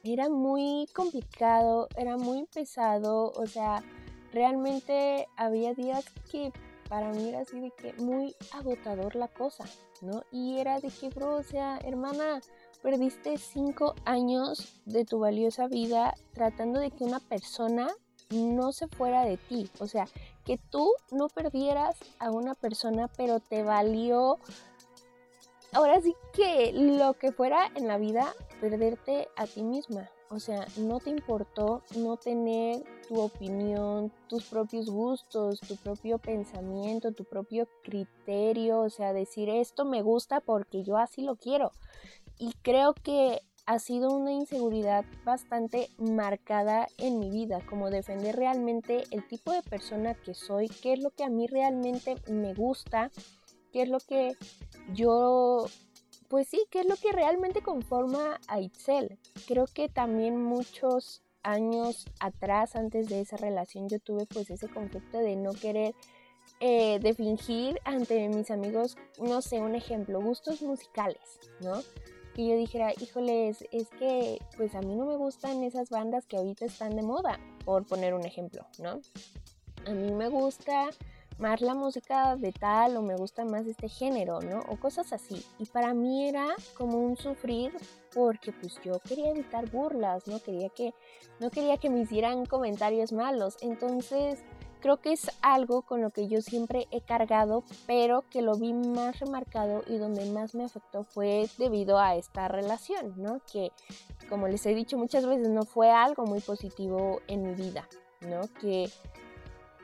era 0.04 0.30
muy 0.30 0.88
complicado, 0.94 1.88
era 1.98 2.18
muy 2.18 2.46
pesado, 2.46 3.32
o 3.36 3.48
sea, 3.48 3.84
realmente 4.32 5.28
había 5.36 5.74
días 5.74 6.06
que 6.32 6.52
para 6.90 7.10
mí 7.10 7.30
era 7.30 7.40
así 7.40 7.60
de 7.60 7.72
que 7.72 7.94
muy 7.94 8.36
agotador 8.52 9.16
la 9.16 9.28
cosa, 9.28 9.66
¿no? 10.02 10.24
Y 10.32 10.60
era 10.60 10.80
de 10.80 10.90
que, 10.90 11.10
bro, 11.10 11.38
o 11.38 11.44
sea, 11.44 11.78
hermana, 11.84 12.42
perdiste 12.82 13.38
cinco 13.38 13.96
años 14.06 14.82
de 14.86 15.06
tu 15.06 15.20
valiosa 15.20 15.68
vida 15.68 16.14
tratando 16.34 16.80
de 16.80 16.92
que 16.92 17.04
una 17.04 17.20
persona 17.20 17.90
no 18.30 18.72
se 18.72 18.88
fuera 18.88 19.24
de 19.24 19.38
ti, 19.38 19.70
o 19.80 19.88
sea, 19.88 20.08
que 20.44 20.58
tú 20.58 20.92
no 21.12 21.28
perdieras 21.28 21.96
a 22.20 22.32
una 22.32 22.56
persona, 22.56 23.08
pero 23.16 23.40
te 23.40 23.64
valió 23.64 24.40
ahora 25.74 26.02
sí 26.02 26.16
que 26.34 26.72
lo 26.74 27.14
que 27.16 27.32
fuera 27.32 27.72
en 27.76 27.88
la 27.88 27.98
vida, 27.98 28.34
perderte 28.62 29.28
a 29.36 29.46
ti 29.46 29.62
misma. 29.64 30.10
O 30.30 30.40
sea, 30.40 30.68
no 30.78 31.00
te 31.00 31.12
importó 31.12 31.84
no 31.98 32.18
tener 32.18 32.84
tu 33.08 33.20
opinión, 33.20 34.12
tus 34.28 34.46
propios 34.46 34.90
gustos, 34.90 35.60
tu 35.60 35.76
propio 35.78 36.18
pensamiento, 36.18 37.12
tu 37.12 37.26
propio 37.26 37.68
criterio. 37.84 38.80
O 38.80 38.90
sea, 38.90 39.14
decir 39.14 39.50
esto 39.50 39.86
me 39.86 40.02
gusta 40.02 40.42
porque 40.42 40.84
yo 40.84 40.98
así 40.98 41.22
lo 41.22 41.36
quiero. 41.36 41.72
Y 42.38 42.54
creo 42.64 42.94
que 42.94 43.42
ha 43.66 43.80
sido 43.80 44.10
una 44.12 44.32
inseguridad 44.32 45.06
bastante 45.24 45.90
marcada 45.98 46.88
en 46.98 47.20
mi 47.20 47.30
vida, 47.30 47.66
como 47.68 47.90
defender 47.90 48.36
realmente 48.36 49.04
el 49.12 49.28
tipo 49.28 49.52
de 49.52 49.64
persona 49.64 50.14
que 50.14 50.34
soy, 50.34 50.70
qué 50.70 50.94
es 50.94 51.00
lo 51.00 51.10
que 51.10 51.24
a 51.24 51.30
mí 51.30 51.48
realmente 51.48 52.16
me 52.30 52.54
gusta, 52.54 53.12
qué 53.72 53.84
es 53.84 53.90
lo 53.90 54.00
que 54.00 54.38
yo 54.94 55.66
pues 56.30 56.48
sí, 56.48 56.64
qué 56.70 56.82
es 56.82 56.88
lo 56.88 56.96
que 56.96 57.12
realmente 57.12 57.62
conforma 57.62 58.40
a 58.48 58.60
Itzel. 58.60 59.18
Creo 59.48 59.66
que 59.66 59.90
también 59.90 60.42
muchos 60.42 61.22
años 61.44 62.06
atrás, 62.20 62.76
antes 62.76 63.08
de 63.08 63.22
esa 63.22 63.38
relación, 63.38 63.88
yo 63.88 64.00
tuve 64.00 64.26
pues 64.26 64.50
ese 64.50 64.68
conflicto 64.68 65.20
de 65.20 65.36
no 65.36 65.54
querer, 65.54 65.94
eh, 66.60 67.00
de 67.00 67.14
fingir 67.14 67.80
ante 67.86 68.28
mis 68.30 68.50
amigos, 68.52 68.98
no 69.20 69.42
sé, 69.42 69.60
un 69.60 69.76
ejemplo, 69.76 70.22
gustos 70.22 70.62
musicales, 70.62 71.40
¿no? 71.62 71.82
Que 72.34 72.48
yo 72.48 72.56
dijera, 72.56 72.92
híjoles, 73.00 73.64
es 73.72 73.88
que 74.00 74.40
pues 74.58 74.76
a 74.76 74.82
mí 74.82 74.96
no 74.96 75.06
me 75.06 75.16
gustan 75.16 75.64
esas 75.64 75.90
bandas 75.90 76.26
que 76.26 76.38
ahorita 76.38 76.66
están 76.66 76.96
de 76.96 77.04
moda, 77.04 77.40
por 77.64 77.86
poner 77.86 78.14
un 78.14 78.26
ejemplo, 78.26 78.66
¿no? 78.80 79.00
A 79.86 79.92
mí 79.92 80.12
me 80.12 80.30
gusta 80.30 80.90
más 81.38 81.62
la 81.62 81.74
música 81.74 82.36
de 82.36 82.52
tal 82.52 82.98
o 82.98 83.02
me 83.02 83.16
gusta 83.16 83.44
más 83.46 83.68
este 83.68 83.90
género, 83.90 84.40
¿no? 84.42 84.60
O 84.70 84.78
cosas 84.78 85.12
así. 85.14 85.46
Y 85.60 85.66
para 85.66 85.94
mí 85.94 86.28
era 86.28 86.48
como 86.78 87.00
un 87.00 87.18
sufrir 87.18 87.74
porque 88.14 88.54
pues 88.54 88.80
yo 88.84 89.00
quería 89.00 89.32
evitar 89.32 89.70
burlas, 89.70 90.28
no 90.28 90.40
quería 90.40 90.70
que 90.70 90.94
no 91.40 91.50
quería 91.50 91.78
que 91.78 91.90
me 91.90 92.02
hicieran 92.02 92.46
comentarios 92.46 93.12
malos. 93.12 93.58
Entonces, 93.62 94.40
creo 94.80 94.98
que 94.98 95.12
es 95.12 95.30
algo 95.42 95.82
con 95.82 96.02
lo 96.02 96.12
que 96.12 96.28
yo 96.28 96.42
siempre 96.42 96.88
he 96.92 97.02
cargado, 97.02 97.64
pero 97.88 98.24
que 98.30 98.42
lo 98.42 98.56
vi 98.56 98.72
más 98.74 99.20
remarcado 99.20 99.84
y 99.88 99.98
donde 99.98 100.30
más 100.32 100.56
me 100.56 100.64
afectó 100.64 101.04
fue 101.04 101.50
debido 101.58 102.00
a 102.00 102.16
esta 102.16 102.48
relación, 102.48 103.14
¿no? 103.18 103.42
Que 103.52 103.72
como 104.30 104.48
les 104.48 104.66
he 104.66 104.74
dicho 104.74 104.98
muchas 104.98 105.26
veces 105.26 105.50
no 105.50 105.64
fue 105.64 105.92
algo 105.92 106.26
muy 106.26 106.40
positivo 106.40 107.20
en 107.28 107.42
mi 107.44 107.54
vida, 107.54 107.88
¿no? 108.22 108.42
Que 108.62 108.90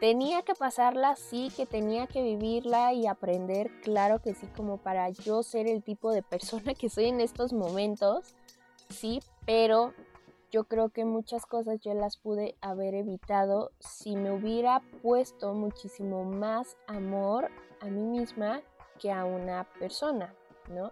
tenía 0.02 0.42
que 0.42 0.56
pasarla, 0.56 1.16
sí, 1.16 1.52
que 1.56 1.68
tenía 1.68 2.08
que 2.08 2.24
vivirla 2.24 2.92
y 2.92 3.06
aprender, 3.06 3.70
claro 3.82 4.20
que 4.20 4.34
sí, 4.34 4.48
como 4.58 4.78
para 4.78 5.12
yo 5.12 5.44
ser 5.44 5.68
el 5.68 5.84
tipo 5.84 6.12
de 6.12 6.24
persona 6.24 6.74
que 6.80 6.90
soy 6.90 7.06
en 7.06 7.22
estos 7.22 7.54
momentos, 7.54 8.36
sí, 8.90 9.22
pero 9.46 9.94
yo 10.50 10.64
creo 10.64 10.90
que 10.90 11.06
muchas 11.06 11.46
cosas 11.46 11.80
yo 11.82 11.94
las 11.94 12.18
pude 12.18 12.56
haber 12.62 12.96
evitado 12.96 13.72
si 13.80 14.16
me 14.16 14.32
hubiera 14.32 14.82
puesto 15.04 15.54
muchísimo 15.54 16.26
más 16.26 16.78
amor 16.88 17.50
a 17.80 17.86
mí 17.86 18.02
misma 18.02 18.62
que 19.00 19.12
a 19.12 19.24
una 19.24 19.66
persona, 19.80 20.34
¿no? 20.68 20.92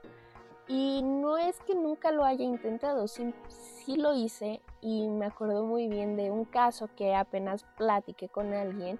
Y 0.69 1.01
no 1.01 1.37
es 1.37 1.59
que 1.61 1.73
nunca 1.73 2.11
lo 2.11 2.23
haya 2.23 2.45
intentado, 2.45 3.07
sí, 3.07 3.33
sí, 3.47 3.97
lo 3.97 4.13
hice 4.13 4.61
y 4.81 5.07
me 5.07 5.25
acuerdo 5.25 5.65
muy 5.65 5.87
bien 5.87 6.15
de 6.15 6.29
un 6.29 6.45
caso 6.45 6.87
que 6.95 7.15
apenas 7.15 7.65
platiqué 7.75 8.29
con 8.29 8.53
alguien 8.53 8.99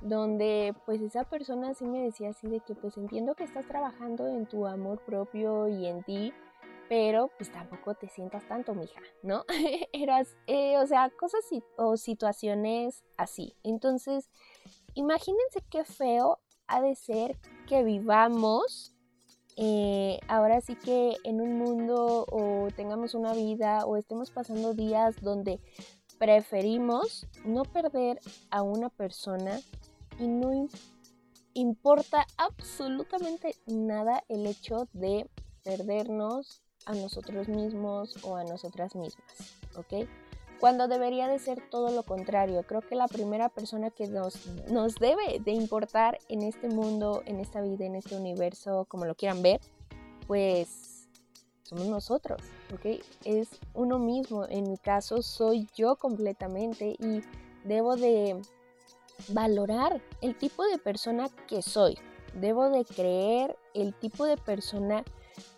donde 0.00 0.74
pues 0.86 1.02
esa 1.02 1.24
persona 1.24 1.74
sí 1.74 1.84
me 1.84 2.02
decía 2.02 2.30
así 2.30 2.46
de 2.48 2.60
que 2.60 2.74
pues 2.74 2.96
entiendo 2.96 3.34
que 3.34 3.44
estás 3.44 3.66
trabajando 3.66 4.28
en 4.28 4.46
tu 4.46 4.66
amor 4.66 4.98
propio 5.04 5.68
y 5.68 5.86
en 5.86 6.02
ti, 6.04 6.32
pero 6.88 7.30
pues 7.36 7.52
tampoco 7.52 7.94
te 7.94 8.08
sientas 8.08 8.46
tanto, 8.48 8.74
mija, 8.74 9.00
¿no? 9.22 9.44
Eras, 9.92 10.36
eh, 10.46 10.78
o 10.78 10.86
sea, 10.86 11.10
cosas 11.10 11.44
o 11.76 11.98
situaciones 11.98 13.04
así. 13.18 13.54
Entonces, 13.62 14.30
imagínense 14.94 15.60
qué 15.70 15.84
feo 15.84 16.38
ha 16.66 16.80
de 16.80 16.94
ser 16.94 17.38
que 17.66 17.82
vivamos 17.82 18.93
eh, 19.56 20.18
ahora 20.28 20.60
sí 20.60 20.74
que 20.74 21.16
en 21.24 21.40
un 21.40 21.58
mundo 21.58 22.26
o 22.30 22.68
tengamos 22.74 23.14
una 23.14 23.32
vida 23.32 23.86
o 23.86 23.96
estemos 23.96 24.30
pasando 24.30 24.74
días 24.74 25.20
donde 25.20 25.60
preferimos 26.18 27.26
no 27.44 27.64
perder 27.64 28.18
a 28.50 28.62
una 28.62 28.88
persona 28.88 29.60
y 30.18 30.26
no 30.26 30.68
importa 31.54 32.26
absolutamente 32.36 33.54
nada 33.66 34.24
el 34.28 34.46
hecho 34.46 34.88
de 34.92 35.28
perdernos 35.62 36.62
a 36.86 36.94
nosotros 36.94 37.48
mismos 37.48 38.22
o 38.24 38.36
a 38.36 38.44
nosotras 38.44 38.94
mismas, 38.94 39.56
¿ok? 39.76 40.08
Cuando 40.64 40.88
debería 40.88 41.28
de 41.28 41.38
ser 41.38 41.60
todo 41.68 41.90
lo 41.90 42.04
contrario. 42.04 42.62
Creo 42.66 42.80
que 42.80 42.94
la 42.94 43.06
primera 43.06 43.50
persona 43.50 43.90
que 43.90 44.08
nos, 44.08 44.46
nos 44.70 44.94
debe 44.94 45.38
de 45.40 45.52
importar 45.52 46.18
en 46.30 46.40
este 46.40 46.70
mundo, 46.70 47.22
en 47.26 47.38
esta 47.38 47.60
vida, 47.60 47.84
en 47.84 47.96
este 47.96 48.16
universo, 48.16 48.86
como 48.88 49.04
lo 49.04 49.14
quieran 49.14 49.42
ver, 49.42 49.60
pues 50.26 51.06
somos 51.64 51.86
nosotros, 51.88 52.40
¿ok? 52.72 53.02
Es 53.26 53.60
uno 53.74 53.98
mismo, 53.98 54.46
en 54.48 54.70
mi 54.70 54.78
caso 54.78 55.20
soy 55.20 55.68
yo 55.76 55.96
completamente 55.96 56.96
y 56.98 57.20
debo 57.64 57.96
de 57.96 58.40
valorar 59.28 60.00
el 60.22 60.34
tipo 60.34 60.64
de 60.64 60.78
persona 60.78 61.28
que 61.46 61.60
soy. 61.60 61.98
Debo 62.32 62.70
de 62.70 62.86
creer 62.86 63.54
el 63.74 63.92
tipo 63.92 64.24
de 64.24 64.38
persona 64.38 65.04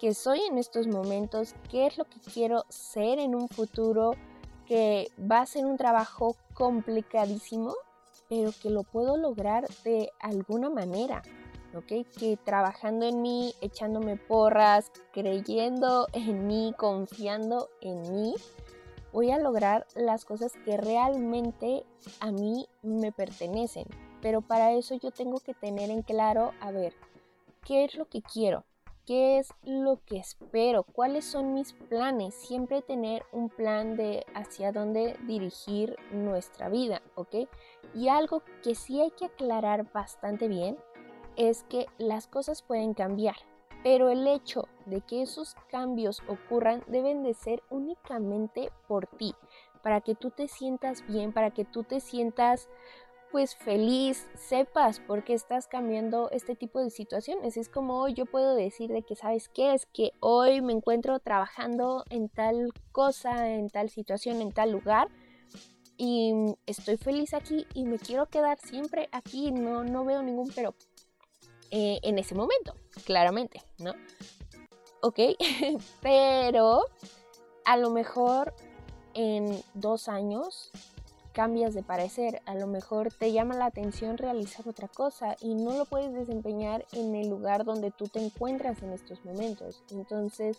que 0.00 0.14
soy 0.14 0.40
en 0.50 0.58
estos 0.58 0.88
momentos, 0.88 1.54
qué 1.70 1.86
es 1.86 1.96
lo 1.96 2.06
que 2.06 2.18
quiero 2.34 2.64
ser 2.68 3.20
en 3.20 3.36
un 3.36 3.48
futuro, 3.48 4.16
que 4.66 5.08
va 5.18 5.40
a 5.40 5.46
ser 5.46 5.64
un 5.64 5.76
trabajo 5.76 6.36
complicadísimo, 6.54 7.74
pero 8.28 8.50
que 8.60 8.70
lo 8.70 8.82
puedo 8.82 9.16
lograr 9.16 9.66
de 9.84 10.10
alguna 10.20 10.70
manera. 10.70 11.22
¿ok? 11.74 12.06
Que 12.18 12.38
trabajando 12.42 13.06
en 13.06 13.22
mí, 13.22 13.54
echándome 13.60 14.16
porras, 14.16 14.90
creyendo 15.12 16.06
en 16.12 16.46
mí, 16.46 16.74
confiando 16.76 17.68
en 17.80 18.00
mí, 18.12 18.34
voy 19.16 19.30
a 19.30 19.38
lograr 19.38 19.86
las 19.94 20.26
cosas 20.26 20.52
que 20.66 20.76
realmente 20.76 21.86
a 22.20 22.30
mí 22.32 22.68
me 22.82 23.12
pertenecen. 23.12 23.86
Pero 24.20 24.42
para 24.42 24.72
eso 24.72 24.94
yo 24.96 25.10
tengo 25.10 25.40
que 25.40 25.54
tener 25.54 25.88
en 25.90 26.02
claro, 26.02 26.52
a 26.60 26.70
ver, 26.70 26.92
¿qué 27.64 27.84
es 27.84 27.94
lo 27.94 28.04
que 28.04 28.20
quiero? 28.20 28.65
¿Qué 29.06 29.38
es 29.38 29.54
lo 29.62 30.00
que 30.04 30.16
espero? 30.16 30.82
¿Cuáles 30.82 31.24
son 31.24 31.54
mis 31.54 31.74
planes? 31.74 32.34
Siempre 32.34 32.82
tener 32.82 33.24
un 33.30 33.48
plan 33.48 33.96
de 33.96 34.26
hacia 34.34 34.72
dónde 34.72 35.16
dirigir 35.28 35.94
nuestra 36.10 36.68
vida, 36.68 37.02
¿ok? 37.14 37.48
Y 37.94 38.08
algo 38.08 38.42
que 38.64 38.74
sí 38.74 39.00
hay 39.00 39.12
que 39.12 39.26
aclarar 39.26 39.92
bastante 39.92 40.48
bien 40.48 40.76
es 41.36 41.62
que 41.68 41.86
las 41.98 42.26
cosas 42.26 42.62
pueden 42.62 42.94
cambiar, 42.94 43.36
pero 43.84 44.10
el 44.10 44.26
hecho 44.26 44.66
de 44.86 45.00
que 45.02 45.22
esos 45.22 45.54
cambios 45.70 46.20
ocurran 46.26 46.82
deben 46.88 47.22
de 47.22 47.34
ser 47.34 47.62
únicamente 47.70 48.72
por 48.88 49.06
ti, 49.06 49.36
para 49.84 50.00
que 50.00 50.16
tú 50.16 50.32
te 50.32 50.48
sientas 50.48 51.06
bien, 51.06 51.32
para 51.32 51.52
que 51.52 51.64
tú 51.64 51.84
te 51.84 52.00
sientas 52.00 52.68
pues 53.36 53.54
feliz, 53.54 54.26
sepas 54.34 54.98
por 54.98 55.22
qué 55.22 55.34
estás 55.34 55.66
cambiando 55.66 56.30
este 56.30 56.56
tipo 56.56 56.80
de 56.80 56.88
situaciones. 56.88 57.58
Es 57.58 57.68
como 57.68 58.08
yo 58.08 58.24
puedo 58.24 58.54
decir 58.54 58.90
de 58.90 59.02
que, 59.02 59.14
¿sabes 59.14 59.50
qué? 59.50 59.74
Es 59.74 59.84
que 59.84 60.12
hoy 60.20 60.62
me 60.62 60.72
encuentro 60.72 61.18
trabajando 61.18 62.02
en 62.08 62.30
tal 62.30 62.72
cosa, 62.92 63.50
en 63.50 63.68
tal 63.68 63.90
situación, 63.90 64.40
en 64.40 64.52
tal 64.52 64.72
lugar. 64.72 65.08
Y 65.98 66.32
estoy 66.64 66.96
feliz 66.96 67.34
aquí 67.34 67.66
y 67.74 67.84
me 67.84 67.98
quiero 67.98 68.24
quedar 68.24 68.58
siempre 68.58 69.10
aquí. 69.12 69.52
No, 69.52 69.84
no 69.84 70.06
veo 70.06 70.22
ningún 70.22 70.50
pero 70.54 70.74
eh, 71.70 72.00
en 72.04 72.18
ese 72.18 72.34
momento, 72.34 72.74
claramente, 73.04 73.60
¿no? 73.76 73.92
Ok, 75.02 75.20
pero 76.00 76.86
a 77.66 77.76
lo 77.76 77.90
mejor 77.90 78.54
en 79.12 79.62
dos 79.74 80.08
años 80.08 80.72
cambias 81.36 81.74
de 81.74 81.82
parecer, 81.82 82.40
a 82.46 82.54
lo 82.54 82.66
mejor 82.66 83.12
te 83.12 83.30
llama 83.30 83.54
la 83.56 83.66
atención 83.66 84.16
realizar 84.16 84.66
otra 84.66 84.88
cosa 84.88 85.36
y 85.42 85.54
no 85.54 85.76
lo 85.76 85.84
puedes 85.84 86.14
desempeñar 86.14 86.86
en 86.94 87.14
el 87.14 87.28
lugar 87.28 87.66
donde 87.66 87.90
tú 87.90 88.08
te 88.08 88.24
encuentras 88.24 88.82
en 88.82 88.94
estos 88.94 89.22
momentos. 89.22 89.84
Entonces, 89.90 90.58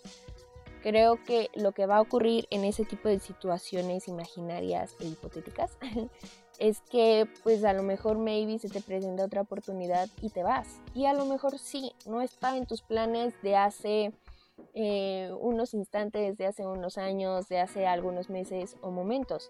creo 0.84 1.17
que 1.24 1.50
lo 1.55 1.72
que 1.72 1.88
va 1.88 1.98
a 1.98 2.01
ocurrir 2.01 2.48
en 2.51 2.63
ese 2.63 2.86
tipo 2.86 3.10
de 3.10 3.17
situaciones 3.17 4.07
imaginarias 4.07 4.96
e 5.00 5.07
hipotéticas 5.07 5.79
es 6.59 6.81
que 6.81 7.27
pues 7.42 7.63
a 7.63 7.74
lo 7.74 7.81
mejor 7.81 8.20
maybe 8.20 8.59
se 8.59 8.70
te 8.70 8.79
presenta 8.79 9.25
otra 9.25 9.42
oportunidad 9.42 10.07
y 10.22 10.29
te 10.29 10.44
vas. 10.44 10.79
Y 10.94 11.07
a 11.07 11.13
lo 11.13 11.25
mejor 11.25 11.57
sí, 11.57 11.92
no 12.05 12.22
está 12.22 12.55
en 12.55 12.68
tus 12.68 12.83
planes 12.83 13.33
de 13.42 13.55
hace 13.55 14.13
eh, 14.75 15.31
unos 15.40 15.74
instantes, 15.74 16.37
de 16.37 16.46
hace 16.46 16.68
unos 16.68 17.00
años, 17.00 17.48
de 17.48 17.61
hace 17.61 17.87
algunos 17.87 18.29
meses 18.29 18.77
o 18.81 18.92
momentos 18.92 19.50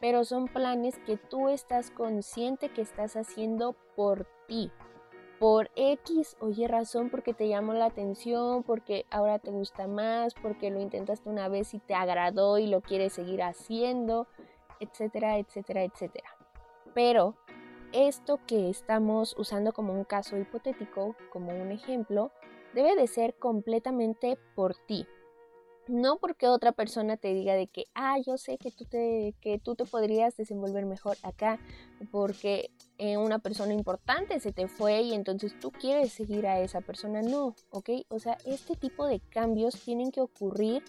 pero 0.00 0.24
son 0.24 0.48
planes 0.48 0.98
que 1.06 1.16
tú 1.16 1.48
estás 1.48 1.90
consciente 1.90 2.70
que 2.70 2.82
estás 2.82 3.16
haciendo 3.16 3.74
por 3.96 4.26
ti, 4.46 4.70
por 5.38 5.70
X 5.76 6.36
o 6.40 6.50
Y 6.50 6.66
razón, 6.66 7.10
porque 7.10 7.34
te 7.34 7.48
llamó 7.48 7.72
la 7.72 7.86
atención, 7.86 8.62
porque 8.62 9.06
ahora 9.10 9.38
te 9.38 9.50
gusta 9.50 9.86
más, 9.86 10.34
porque 10.34 10.70
lo 10.70 10.80
intentaste 10.80 11.28
una 11.28 11.48
vez 11.48 11.74
y 11.74 11.78
te 11.78 11.94
agradó 11.94 12.58
y 12.58 12.66
lo 12.66 12.80
quieres 12.80 13.12
seguir 13.12 13.42
haciendo, 13.42 14.26
etcétera, 14.80 15.38
etcétera, 15.38 15.82
etcétera. 15.84 16.28
Pero 16.94 17.36
esto 17.92 18.40
que 18.46 18.68
estamos 18.68 19.34
usando 19.38 19.72
como 19.72 19.92
un 19.92 20.04
caso 20.04 20.36
hipotético, 20.36 21.16
como 21.30 21.50
un 21.50 21.70
ejemplo, 21.70 22.32
debe 22.74 22.96
de 22.96 23.06
ser 23.06 23.34
completamente 23.34 24.38
por 24.54 24.74
ti, 24.74 25.06
no 25.88 26.18
porque 26.18 26.46
otra 26.46 26.72
persona 26.72 27.16
te 27.16 27.34
diga 27.34 27.54
de 27.54 27.66
que, 27.66 27.86
ah, 27.94 28.18
yo 28.24 28.38
sé 28.38 28.58
que 28.58 28.70
tú 28.70 28.84
te, 28.84 29.34
que 29.40 29.58
tú 29.58 29.74
te 29.74 29.84
podrías 29.84 30.36
desenvolver 30.36 30.86
mejor 30.86 31.16
acá, 31.22 31.58
porque 32.10 32.70
eh, 32.98 33.16
una 33.16 33.38
persona 33.38 33.74
importante 33.74 34.40
se 34.40 34.52
te 34.52 34.68
fue 34.68 35.02
y 35.02 35.14
entonces 35.14 35.58
tú 35.58 35.70
quieres 35.70 36.12
seguir 36.12 36.46
a 36.46 36.60
esa 36.60 36.80
persona, 36.80 37.22
no, 37.22 37.54
¿ok? 37.70 37.90
O 38.08 38.18
sea, 38.18 38.38
este 38.44 38.76
tipo 38.76 39.06
de 39.06 39.20
cambios 39.20 39.80
tienen 39.80 40.10
que 40.10 40.20
ocurrir 40.20 40.82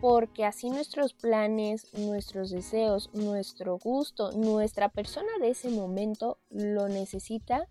porque 0.00 0.44
así 0.44 0.70
nuestros 0.70 1.12
planes, 1.12 1.92
nuestros 1.94 2.50
deseos, 2.50 3.10
nuestro 3.12 3.78
gusto, 3.78 4.32
nuestra 4.32 4.88
persona 4.88 5.30
de 5.40 5.50
ese 5.50 5.70
momento 5.70 6.38
lo 6.50 6.88
necesita 6.88 7.68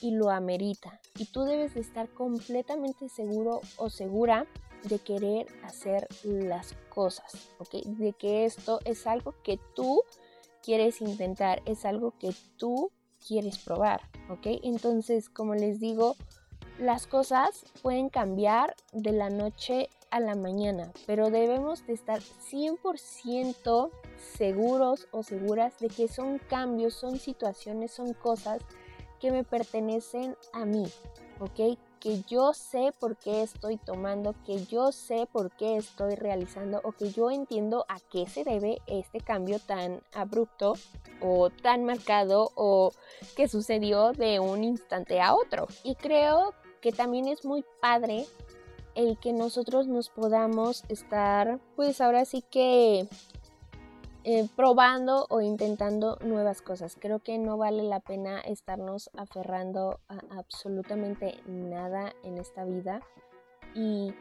y 0.00 0.12
lo 0.12 0.30
amerita. 0.30 1.00
Y 1.18 1.26
tú 1.26 1.44
debes 1.44 1.74
de 1.74 1.80
estar 1.80 2.08
completamente 2.08 3.08
seguro 3.08 3.60
o 3.76 3.90
segura 3.90 4.46
de 4.88 4.98
querer 4.98 5.46
hacer 5.64 6.08
las 6.22 6.74
cosas, 6.88 7.50
¿ok? 7.58 7.84
De 7.84 8.12
que 8.12 8.44
esto 8.44 8.80
es 8.84 9.06
algo 9.06 9.34
que 9.42 9.58
tú 9.74 10.02
quieres 10.62 11.00
intentar, 11.00 11.62
es 11.66 11.84
algo 11.84 12.14
que 12.18 12.34
tú 12.56 12.90
quieres 13.26 13.58
probar, 13.58 14.02
¿ok? 14.30 14.46
Entonces, 14.62 15.28
como 15.28 15.54
les 15.54 15.80
digo, 15.80 16.16
las 16.78 17.06
cosas 17.06 17.64
pueden 17.82 18.08
cambiar 18.08 18.74
de 18.92 19.12
la 19.12 19.30
noche 19.30 19.88
a 20.10 20.20
la 20.20 20.34
mañana, 20.34 20.92
pero 21.06 21.30
debemos 21.30 21.86
de 21.86 21.94
estar 21.94 22.20
100% 22.20 23.90
seguros 24.36 25.08
o 25.10 25.22
seguras 25.22 25.78
de 25.78 25.88
que 25.88 26.08
son 26.08 26.38
cambios, 26.38 26.94
son 26.94 27.18
situaciones, 27.18 27.92
son 27.92 28.12
cosas 28.12 28.60
que 29.20 29.30
me 29.30 29.44
pertenecen 29.44 30.36
a 30.52 30.64
mí, 30.64 30.84
¿ok? 31.40 31.78
Que 32.00 32.22
yo 32.22 32.52
sé 32.52 32.92
por 32.98 33.16
qué 33.16 33.42
estoy 33.42 33.76
tomando, 33.76 34.34
que 34.44 34.64
yo 34.66 34.92
sé 34.92 35.26
por 35.30 35.50
qué 35.50 35.76
estoy 35.76 36.14
realizando 36.14 36.80
o 36.84 36.92
que 36.92 37.10
yo 37.10 37.30
entiendo 37.30 37.84
a 37.88 37.98
qué 38.00 38.26
se 38.26 38.44
debe 38.44 38.80
este 38.86 39.20
cambio 39.20 39.58
tan 39.58 40.00
abrupto 40.12 40.74
o 41.20 41.50
tan 41.50 41.84
marcado 41.84 42.50
o 42.54 42.92
que 43.36 43.48
sucedió 43.48 44.12
de 44.12 44.40
un 44.40 44.64
instante 44.64 45.20
a 45.20 45.34
otro. 45.34 45.66
Y 45.82 45.94
creo 45.94 46.54
que 46.80 46.92
también 46.92 47.26
es 47.28 47.44
muy 47.44 47.64
padre 47.80 48.26
el 48.94 49.18
que 49.18 49.32
nosotros 49.32 49.86
nos 49.86 50.08
podamos 50.08 50.84
estar, 50.88 51.60
pues 51.76 52.00
ahora 52.00 52.24
sí 52.24 52.42
que 52.42 53.08
eh, 54.28 54.48
probando 54.56 55.24
o 55.28 55.40
intentando 55.40 56.18
nuevas 56.20 56.60
cosas. 56.60 56.96
Creo 56.98 57.20
que 57.20 57.38
no 57.38 57.58
vale 57.58 57.84
la 57.84 58.00
pena 58.00 58.40
estarnos 58.40 59.08
aferrando 59.16 60.00
a 60.08 60.18
absolutamente 60.36 61.38
nada 61.46 62.12
en 62.24 62.36
esta 62.38 62.64
vida 62.64 62.98
y 63.72 64.12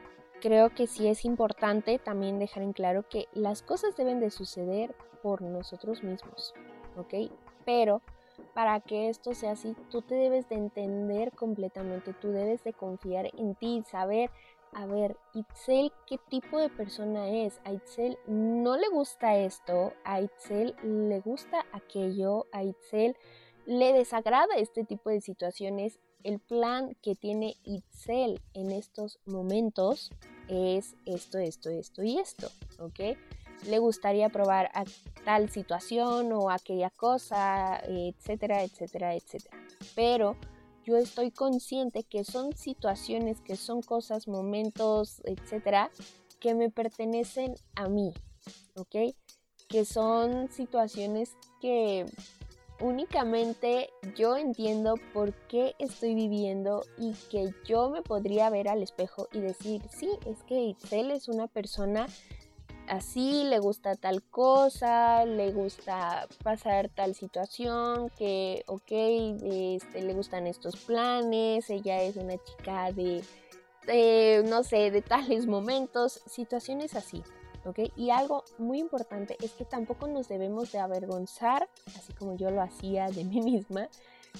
creo 0.41 0.69
que 0.69 0.85
sí 0.85 1.07
es 1.07 1.25
importante 1.25 1.97
también 1.97 2.37
dejar 2.37 2.61
en 2.61 2.73
claro 2.73 3.09
que 3.09 3.27
las 3.33 3.63
cosas 3.63 3.97
deben 3.97 4.19
de 4.19 4.29
suceder 4.29 4.95
por 5.23 5.41
nosotros 5.41 6.03
mismos, 6.03 6.53
¿ok? 6.97 7.31
Pero 7.65 8.03
para 8.53 8.81
que 8.81 9.09
esto 9.09 9.33
sea 9.33 9.53
así, 9.53 9.75
tú 9.89 10.03
te 10.03 10.13
debes 10.13 10.47
de 10.49 10.55
entender 10.55 11.31
completamente, 11.31 12.13
tú 12.13 12.29
debes 12.29 12.63
de 12.63 12.73
confiar 12.73 13.31
en 13.39 13.55
ti, 13.55 13.81
saber 13.89 14.29
a 14.75 14.85
ver, 14.85 15.17
Itzel, 15.33 15.91
¿qué 16.05 16.17
tipo 16.29 16.59
de 16.59 16.69
persona 16.69 17.29
es? 17.29 17.61
A 17.63 17.71
Itzel 17.71 18.17
no 18.27 18.75
le 18.75 18.89
gusta 18.89 19.37
esto, 19.37 19.93
a 20.03 20.19
Itzel 20.19 20.75
le 20.83 21.21
gusta 21.21 21.65
aquello, 21.71 22.45
a 22.51 22.61
Itzel 22.61 23.15
le 23.65 23.93
desagrada 23.93 24.55
este 24.57 24.83
tipo 24.83 25.09
de 25.09 25.21
situaciones. 25.21 25.97
El 26.23 26.39
plan 26.39 26.97
que 27.01 27.15
tiene 27.15 27.55
Itzel 27.63 28.41
en 28.53 28.71
estos 28.71 29.19
momentos 29.25 30.11
es 30.49 30.95
esto, 31.05 31.37
esto, 31.37 31.69
esto 31.69 32.03
y 32.03 32.19
esto, 32.19 32.49
¿ok? 32.79 33.17
Le 33.67 33.79
gustaría 33.79 34.27
probar 34.27 34.71
tal 35.23 35.49
situación 35.49 36.33
o 36.33 36.49
aquella 36.51 36.89
cosa, 36.89 37.79
etcétera, 37.87 38.63
etcétera, 38.63 39.15
etcétera. 39.15 39.57
Pero 39.95 40.35
yo 40.85 40.97
estoy 40.97 41.31
consciente 41.31 42.03
que 42.03 42.23
son 42.23 42.55
situaciones, 42.55 43.41
que 43.41 43.55
son 43.55 43.81
cosas, 43.81 44.27
momentos, 44.27 45.21
etcétera, 45.25 45.89
que 46.39 46.53
me 46.53 46.69
pertenecen 46.69 47.55
a 47.75 47.89
mí, 47.89 48.13
¿ok? 48.75 48.95
que 49.67 49.85
son 49.85 50.51
situaciones 50.51 51.35
que 51.61 52.05
únicamente 52.79 53.89
yo 54.15 54.35
entiendo 54.35 54.95
por 55.13 55.33
qué 55.47 55.75
estoy 55.79 56.13
viviendo 56.13 56.83
y 56.97 57.13
que 57.29 57.53
yo 57.65 57.89
me 57.89 58.01
podría 58.01 58.49
ver 58.49 58.67
al 58.67 58.83
espejo 58.83 59.27
y 59.31 59.39
decir, 59.39 59.81
sí, 59.89 60.09
es 60.25 60.43
que 60.43 60.61
Itzel 60.61 61.11
es 61.11 61.27
una 61.27 61.47
persona 61.47 62.07
así, 62.87 63.43
le 63.43 63.59
gusta 63.59 63.95
tal 63.95 64.23
cosa, 64.23 65.25
le 65.25 65.51
gusta 65.51 66.27
pasar 66.43 66.89
tal 66.89 67.15
situación, 67.15 68.09
que, 68.17 68.63
ok, 68.67 68.91
este, 68.91 70.01
le 70.01 70.13
gustan 70.13 70.47
estos 70.47 70.75
planes, 70.77 71.69
ella 71.69 72.01
es 72.01 72.15
una 72.15 72.35
chica 72.43 72.91
de, 72.91 73.23
de, 73.85 74.43
no 74.47 74.63
sé, 74.63 74.91
de 74.91 75.01
tales 75.01 75.47
momentos, 75.47 76.21
situaciones 76.25 76.95
así. 76.95 77.23
¿ok? 77.65 77.79
Y 77.95 78.11
algo 78.11 78.43
muy 78.57 78.79
importante 78.79 79.37
es 79.41 79.51
que 79.53 79.65
tampoco 79.65 80.07
nos 80.07 80.27
debemos 80.27 80.71
de 80.71 80.79
avergonzar, 80.79 81.67
así 81.97 82.13
como 82.13 82.35
yo 82.37 82.51
lo 82.51 82.61
hacía 82.61 83.07
de 83.07 83.23
mí 83.23 83.41
misma, 83.41 83.89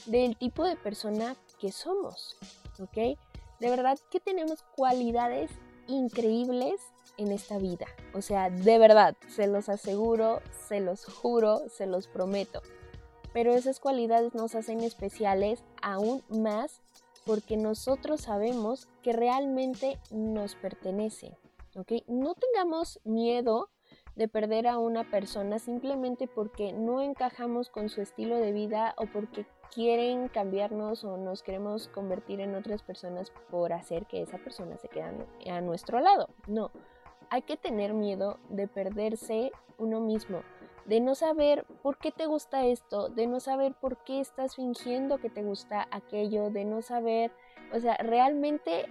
del 0.05 0.37
tipo 0.37 0.63
de 0.63 0.75
persona 0.75 1.35
que 1.59 1.71
somos, 1.71 2.37
¿ok? 2.79 3.17
De 3.59 3.69
verdad 3.69 3.97
que 4.11 4.19
tenemos 4.19 4.61
cualidades 4.75 5.49
increíbles 5.87 6.81
en 7.17 7.31
esta 7.31 7.57
vida. 7.57 7.87
O 8.13 8.21
sea, 8.21 8.49
de 8.49 8.77
verdad, 8.77 9.15
se 9.27 9.47
los 9.47 9.69
aseguro, 9.69 10.41
se 10.67 10.79
los 10.79 11.05
juro, 11.05 11.69
se 11.69 11.85
los 11.85 12.07
prometo. 12.07 12.61
Pero 13.33 13.53
esas 13.53 13.79
cualidades 13.79 14.33
nos 14.33 14.55
hacen 14.55 14.81
especiales 14.81 15.63
aún 15.81 16.23
más 16.29 16.81
porque 17.25 17.57
nosotros 17.57 18.21
sabemos 18.21 18.87
que 19.01 19.13
realmente 19.13 19.99
nos 20.11 20.55
pertenecen. 20.55 21.33
¿ok? 21.75 21.91
No 22.07 22.35
tengamos 22.35 22.99
miedo 23.03 23.69
de 24.15 24.27
perder 24.27 24.67
a 24.67 24.77
una 24.77 25.09
persona 25.09 25.59
simplemente 25.59 26.27
porque 26.27 26.71
no 26.71 27.01
encajamos 27.01 27.69
con 27.69 27.89
su 27.89 28.01
estilo 28.01 28.37
de 28.37 28.53
vida 28.53 28.95
o 28.97 29.07
porque 29.07 29.45
quieren 29.73 30.29
cambiarnos 30.29 31.03
o 31.03 31.17
nos 31.17 31.43
queremos 31.43 31.89
convertir 31.89 32.39
en 32.39 32.55
otras 32.55 32.81
personas 32.81 33.31
por 33.51 33.73
hacer 33.73 34.05
que 34.05 34.21
esa 34.21 34.37
persona 34.37 34.77
se 34.77 34.87
quede 34.87 35.25
a 35.49 35.61
nuestro 35.61 35.99
lado. 35.99 36.29
No, 36.47 36.71
hay 37.29 37.41
que 37.43 37.57
tener 37.57 37.93
miedo 37.93 38.39
de 38.49 38.67
perderse 38.67 39.51
uno 39.77 39.99
mismo, 39.99 40.41
de 40.85 40.99
no 40.99 41.15
saber 41.15 41.65
por 41.81 41.97
qué 41.97 42.11
te 42.11 42.25
gusta 42.25 42.65
esto, 42.65 43.09
de 43.09 43.27
no 43.27 43.39
saber 43.39 43.73
por 43.73 44.03
qué 44.03 44.19
estás 44.19 44.55
fingiendo 44.55 45.19
que 45.19 45.29
te 45.29 45.43
gusta 45.43 45.87
aquello, 45.91 46.49
de 46.49 46.65
no 46.65 46.81
saber, 46.81 47.31
o 47.73 47.79
sea, 47.79 47.97
realmente 47.97 48.85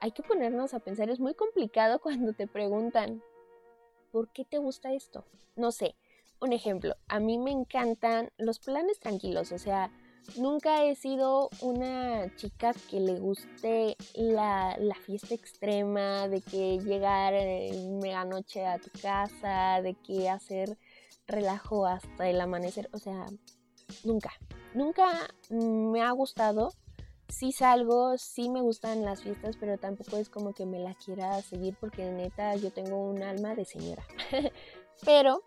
hay 0.00 0.12
que 0.12 0.22
ponernos 0.22 0.74
a 0.74 0.80
pensar, 0.80 1.10
es 1.10 1.20
muy 1.20 1.34
complicado 1.34 1.98
cuando 2.02 2.32
te 2.32 2.46
preguntan, 2.46 3.22
¿por 4.12 4.28
qué 4.28 4.44
te 4.44 4.58
gusta 4.58 4.92
esto? 4.92 5.24
No 5.56 5.72
sé, 5.72 5.94
un 6.40 6.52
ejemplo, 6.52 6.96
a 7.08 7.20
mí 7.20 7.38
me 7.38 7.50
encantan 7.50 8.30
los 8.38 8.58
planes 8.58 8.98
tranquilos, 9.00 9.52
o 9.52 9.58
sea, 9.58 9.90
nunca 10.36 10.84
he 10.84 10.94
sido 10.94 11.48
una 11.60 12.34
chica 12.36 12.72
que 12.90 13.00
le 13.00 13.18
guste 13.18 13.96
la, 14.14 14.76
fiesta 15.04 15.34
extrema, 15.34 16.28
de 16.28 16.40
que 16.40 16.78
llegar 16.78 17.34
en 17.34 18.00
noche 18.28 18.66
a 18.66 18.78
tu 18.78 18.90
casa, 19.00 19.80
de 19.82 19.94
que 19.94 20.28
hacer 20.28 20.76
relajo 21.26 21.86
hasta 21.86 22.28
el 22.28 22.40
amanecer, 22.40 22.88
o 22.92 22.98
sea, 22.98 23.26
nunca, 24.04 24.32
nunca 24.74 25.28
me 25.50 26.02
ha 26.02 26.10
gustado 26.12 26.72
sí 27.28 27.52
salgo, 27.52 28.16
sí 28.18 28.48
me 28.48 28.60
gustan 28.60 29.04
las 29.04 29.22
fiestas, 29.22 29.56
pero 29.58 29.78
tampoco 29.78 30.16
es 30.16 30.28
como 30.28 30.52
que 30.52 30.66
me 30.66 30.78
la 30.78 30.94
quiera 30.94 31.40
seguir 31.42 31.76
porque 31.80 32.04
neta 32.10 32.54
yo 32.56 32.72
tengo 32.72 32.98
un 32.98 33.22
alma 33.22 33.54
de 33.54 33.64
señora. 33.64 34.04
pero 35.04 35.42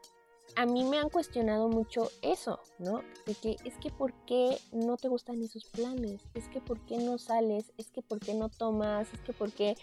a 0.56 0.66
mí 0.66 0.84
me 0.84 1.00
han 1.00 1.10
cuestionado 1.10 1.68
mucho 1.68 2.10
eso, 2.22 2.60
¿no? 2.78 3.02
De 3.26 3.36
que 3.36 3.58
es 3.66 3.78
que 3.78 3.92
por 3.92 4.14
qué 4.26 4.58
no 4.72 4.98
te 4.98 5.08
gustan 5.08 5.42
esos 5.42 5.66
planes, 5.66 6.22
es 6.34 6.48
que 6.50 6.62
por 6.62 6.80
qué 6.86 6.98
no 6.98 7.18
sales, 7.18 7.72
es 7.78 7.90
que 7.92 8.02
por 8.02 8.20
qué 8.20 8.34
no 8.34 8.50
tomas, 8.50 9.14
es 9.14 9.22
que 9.22 9.34
por 9.34 9.52
qué 9.52 9.76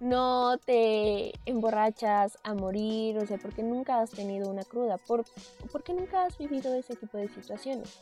no 0.00 0.58
te 0.58 1.32
emborrachas 1.46 2.38
a 2.44 2.54
morir, 2.54 3.18
o 3.18 3.26
sea, 3.26 3.38
por 3.38 3.54
qué 3.54 3.62
nunca 3.62 4.00
has 4.00 4.10
tenido 4.10 4.50
una 4.50 4.64
cruda, 4.64 4.98
por, 4.98 5.24
por 5.70 5.82
qué 5.82 5.94
nunca 5.94 6.24
has 6.24 6.38
vivido 6.38 6.74
ese 6.74 6.96
tipo 6.96 7.18
de 7.18 7.28
situaciones. 7.28 8.00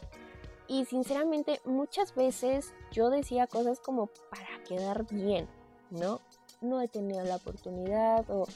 Y 0.69 0.85
sinceramente 0.85 1.61
muchas 1.65 2.15
veces 2.15 2.73
yo 2.93 3.11
decía 3.11 3.47
cosas 3.49 3.81
como 3.81 4.09
para 4.31 4.63
quedar 4.63 5.05
bien, 5.11 5.49
¿no? 5.91 6.21
No 6.61 6.81
he 6.81 6.89
tenido 6.89 7.25
la 7.25 7.37
oportunidad 7.37 8.25
o, 8.31 8.47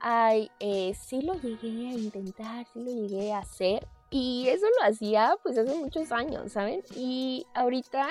ay, 0.00 0.50
eh, 0.60 0.94
sí 0.94 1.22
lo 1.22 1.34
llegué 1.34 1.88
a 1.88 1.92
intentar, 1.92 2.66
sí 2.72 2.82
lo 2.82 2.90
llegué 2.90 3.32
a 3.32 3.38
hacer. 3.38 3.86
Y 4.10 4.48
eso 4.48 4.66
lo 4.80 4.88
hacía 4.88 5.36
pues 5.42 5.56
hace 5.56 5.74
muchos 5.76 6.10
años, 6.10 6.52
¿saben? 6.52 6.82
Y 6.96 7.46
ahorita 7.54 8.08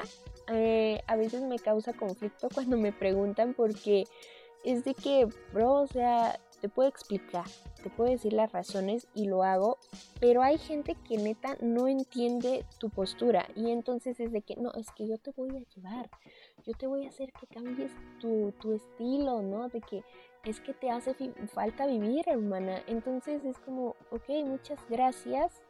eh, 0.47 1.01
a 1.07 1.15
veces 1.17 1.41
me 1.41 1.59
causa 1.59 1.91
conflicto 1.93 2.47
cuando 2.53 2.77
me 2.77 2.93
preguntan 2.93 3.53
porque 3.53 4.05
es 4.63 4.85
de 4.85 4.93
que, 4.93 5.27
bro, 5.53 5.73
o 5.73 5.87
sea, 5.87 6.39
te 6.61 6.69
puedo 6.69 6.89
explicar, 6.89 7.45
te 7.81 7.89
puedo 7.89 8.11
decir 8.11 8.33
las 8.33 8.51
razones 8.51 9.07
y 9.13 9.27
lo 9.27 9.43
hago, 9.43 9.77
pero 10.19 10.41
hay 10.41 10.57
gente 10.57 10.95
que 11.07 11.17
neta 11.17 11.57
no 11.61 11.87
entiende 11.87 12.65
tu 12.77 12.89
postura 12.89 13.47
y 13.55 13.71
entonces 13.71 14.19
es 14.19 14.31
de 14.31 14.41
que 14.41 14.55
no, 14.57 14.73
es 14.73 14.91
que 14.91 15.07
yo 15.07 15.17
te 15.17 15.31
voy 15.31 15.49
a 15.49 15.75
llevar, 15.75 16.09
yo 16.65 16.73
te 16.73 16.87
voy 16.87 17.05
a 17.05 17.09
hacer 17.09 17.31
que 17.31 17.47
cambies 17.47 17.91
tu, 18.19 18.51
tu 18.59 18.73
estilo, 18.73 19.41
¿no? 19.41 19.69
De 19.69 19.79
que 19.79 20.03
es 20.45 20.59
que 20.61 20.73
te 20.73 20.89
hace 20.89 21.15
falta 21.47 21.85
vivir, 21.85 22.27
hermana. 22.27 22.81
Entonces 22.87 23.43
es 23.45 23.57
como, 23.59 23.95
ok, 24.11 24.29
muchas 24.45 24.79
gracias, 24.89 25.61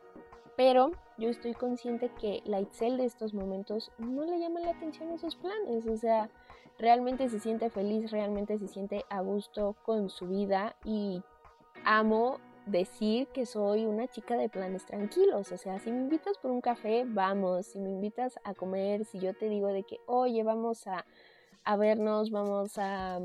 pero 0.56 0.92
yo 1.18 1.30
estoy 1.30 1.54
consciente 1.54 2.12
que 2.20 2.42
la 2.46 2.62
Itzel 2.62 2.98
de 2.98 3.06
estos 3.06 3.34
momentos 3.34 3.92
no 3.98 4.26
le 4.26 4.40
llama 4.40 4.60
la 4.60 4.72
atención 4.72 5.12
esos 5.12 5.36
planes, 5.36 5.86
o 5.88 5.98
sea 5.98 6.30
realmente 6.80 7.28
se 7.30 7.40
siente 7.40 7.70
feliz, 7.70 8.10
realmente 8.10 8.58
se 8.58 8.68
siente 8.68 9.06
a 9.10 9.22
gusto 9.22 9.76
con 9.84 10.10
su 10.10 10.28
vida 10.28 10.76
y 10.86 11.22
amo 11.84 12.40
decir 12.66 13.28
que 13.28 13.46
soy 13.46 13.86
una 13.86 14.08
chica 14.08 14.38
de 14.38 14.48
planes 14.48 14.86
tranquilos, 14.86 15.52
o 15.52 15.58
sea, 15.58 15.80
si 15.80 15.92
me 15.92 16.00
invitas 16.00 16.38
por 16.38 16.52
un 16.52 16.62
café, 16.62 17.04
vamos, 17.06 17.68
si 17.68 17.80
me 17.80 17.90
invitas 17.90 18.40
a 18.44 18.54
comer, 18.54 19.06
si 19.06 19.20
yo 19.20 19.34
te 19.34 19.50
digo 19.50 19.68
de 19.68 19.84
que, 19.84 20.00
oye, 20.06 20.44
vamos 20.44 20.88
a, 20.88 21.06
a 21.64 21.76
vernos, 21.76 22.32
vamos 22.32 22.78
a 22.78 23.20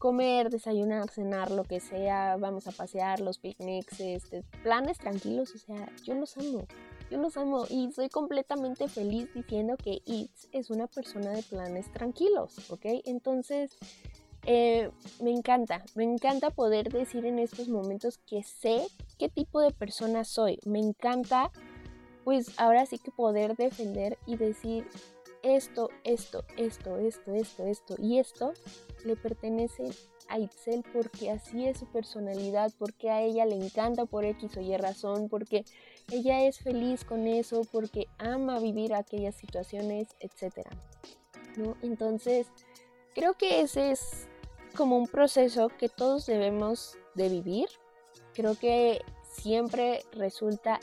comer, 0.00 0.48
desayunar, 0.48 1.10
cenar, 1.10 1.50
lo 1.50 1.62
que 1.62 1.78
sea, 1.78 2.38
vamos 2.38 2.66
a 2.66 2.72
pasear, 2.72 3.20
los 3.20 3.38
picnics, 3.38 4.00
este, 4.00 4.42
planes 4.62 4.96
tranquilos, 4.96 5.54
o 5.54 5.58
sea, 5.58 5.92
yo 6.04 6.14
los 6.14 6.38
amo, 6.38 6.66
yo 7.10 7.18
los 7.18 7.36
amo 7.36 7.66
y 7.68 7.92
soy 7.92 8.08
completamente 8.08 8.88
feliz 8.88 9.28
diciendo 9.34 9.76
que 9.76 10.00
Itz 10.06 10.48
es 10.52 10.70
una 10.70 10.86
persona 10.86 11.32
de 11.32 11.42
planes 11.42 11.92
tranquilos, 11.92 12.70
¿ok? 12.70 12.86
Entonces, 13.04 13.76
eh, 14.46 14.90
me 15.20 15.32
encanta, 15.32 15.84
me 15.94 16.04
encanta 16.04 16.48
poder 16.48 16.90
decir 16.90 17.26
en 17.26 17.38
estos 17.38 17.68
momentos 17.68 18.16
que 18.26 18.42
sé 18.42 18.86
qué 19.18 19.28
tipo 19.28 19.60
de 19.60 19.70
persona 19.70 20.24
soy. 20.24 20.60
Me 20.64 20.78
encanta, 20.78 21.52
pues 22.24 22.58
ahora 22.58 22.86
sí 22.86 22.96
que 22.96 23.10
poder 23.10 23.54
defender 23.54 24.16
y 24.24 24.38
decir 24.38 24.86
esto, 25.42 25.90
esto, 26.04 26.44
esto, 26.56 26.96
esto, 26.96 27.34
esto, 27.34 27.64
esto 27.66 27.96
y 27.98 28.18
esto 28.18 28.54
le 29.04 29.16
pertenece 29.16 29.84
a 30.28 30.38
Itzel 30.38 30.84
porque 30.92 31.30
así 31.30 31.66
es 31.66 31.78
su 31.78 31.86
personalidad, 31.86 32.72
porque 32.78 33.10
a 33.10 33.22
ella 33.22 33.44
le 33.46 33.56
encanta 33.56 34.06
por 34.06 34.24
X 34.24 34.56
o 34.56 34.60
Y 34.60 34.76
razón, 34.76 35.28
porque 35.28 35.64
ella 36.10 36.44
es 36.44 36.58
feliz 36.58 37.04
con 37.04 37.26
eso, 37.26 37.62
porque 37.72 38.06
ama 38.18 38.58
vivir 38.60 38.94
aquellas 38.94 39.34
situaciones, 39.34 40.08
etc. 40.20 40.68
¿no? 41.56 41.76
Entonces, 41.82 42.46
creo 43.14 43.34
que 43.34 43.60
ese 43.60 43.90
es 43.90 44.28
como 44.76 44.96
un 44.96 45.08
proceso 45.08 45.68
que 45.68 45.88
todos 45.88 46.26
debemos 46.26 46.96
de 47.14 47.28
vivir. 47.28 47.68
Creo 48.34 48.54
que 48.54 49.00
siempre 49.22 50.04
resulta 50.12 50.80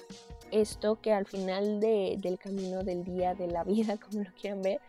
esto 0.51 0.99
que 1.01 1.13
al 1.13 1.25
final 1.25 1.79
del 1.79 2.39
camino 2.39 2.83
del 2.83 3.03
día, 3.03 3.35
de 3.35 3.47
la 3.47 3.63
vida, 3.63 3.97
como 4.09 4.23
lo 4.23 4.31
quieran 4.33 4.61
ver, 4.61 4.81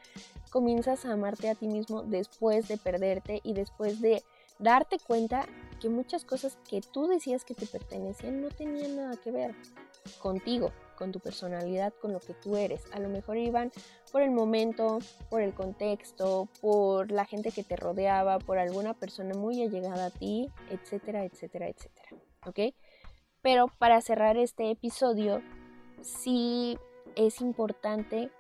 comienzas 0.49 1.05
a 1.05 1.13
amarte 1.13 1.49
a 1.49 1.55
ti 1.55 1.67
mismo 1.67 2.03
después 2.03 2.69
de 2.69 2.77
perderte 2.77 3.41
y 3.43 3.55
después 3.55 4.01
de 4.01 4.23
darte 4.59 4.99
cuenta 4.99 5.47
que 5.81 5.89
muchas 5.89 6.25
cosas 6.25 6.59
que 6.69 6.81
tú 6.81 7.07
decías 7.07 7.45
que 7.45 7.55
te 7.55 7.67
pertenecían 7.67 8.41
no 8.41 8.49
tenían 8.49 8.97
nada 8.97 9.17
que 9.17 9.31
ver 9.31 9.55
contigo, 10.21 10.73
con 10.97 11.13
tu 11.13 11.21
personalidad, 11.21 11.93
con 12.01 12.13
lo 12.13 12.21
que 12.21 12.35
tú 12.35 12.57
eres. 12.57 12.83
A 12.93 12.99
lo 12.99 13.09
mejor 13.09 13.37
iban 13.37 13.71
por 14.11 14.23
el 14.23 14.31
momento, 14.31 14.99
por 15.31 15.43
el 15.43 15.55
contexto, 15.55 16.49
por 16.61 17.13
la 17.13 17.25
gente 17.25 17.53
que 17.53 17.63
te 17.63 17.77
rodeaba, 17.77 18.39
por 18.39 18.59
alguna 18.59 18.95
persona 18.95 19.35
muy 19.35 19.63
allegada 19.63 20.07
a 20.07 20.11
ti, 20.11 20.51
etcétera, 20.71 21.25
etcétera, 21.25 21.69
etcétera. 21.69 22.09
¿Ok? 22.47 22.75
Pero 23.43 23.69
para 23.79 24.01
cerrar 24.01 24.37
este 24.37 24.71
episodio, 24.71 25.41
sí 26.03 26.77
es 27.15 27.41
importante 27.41 28.31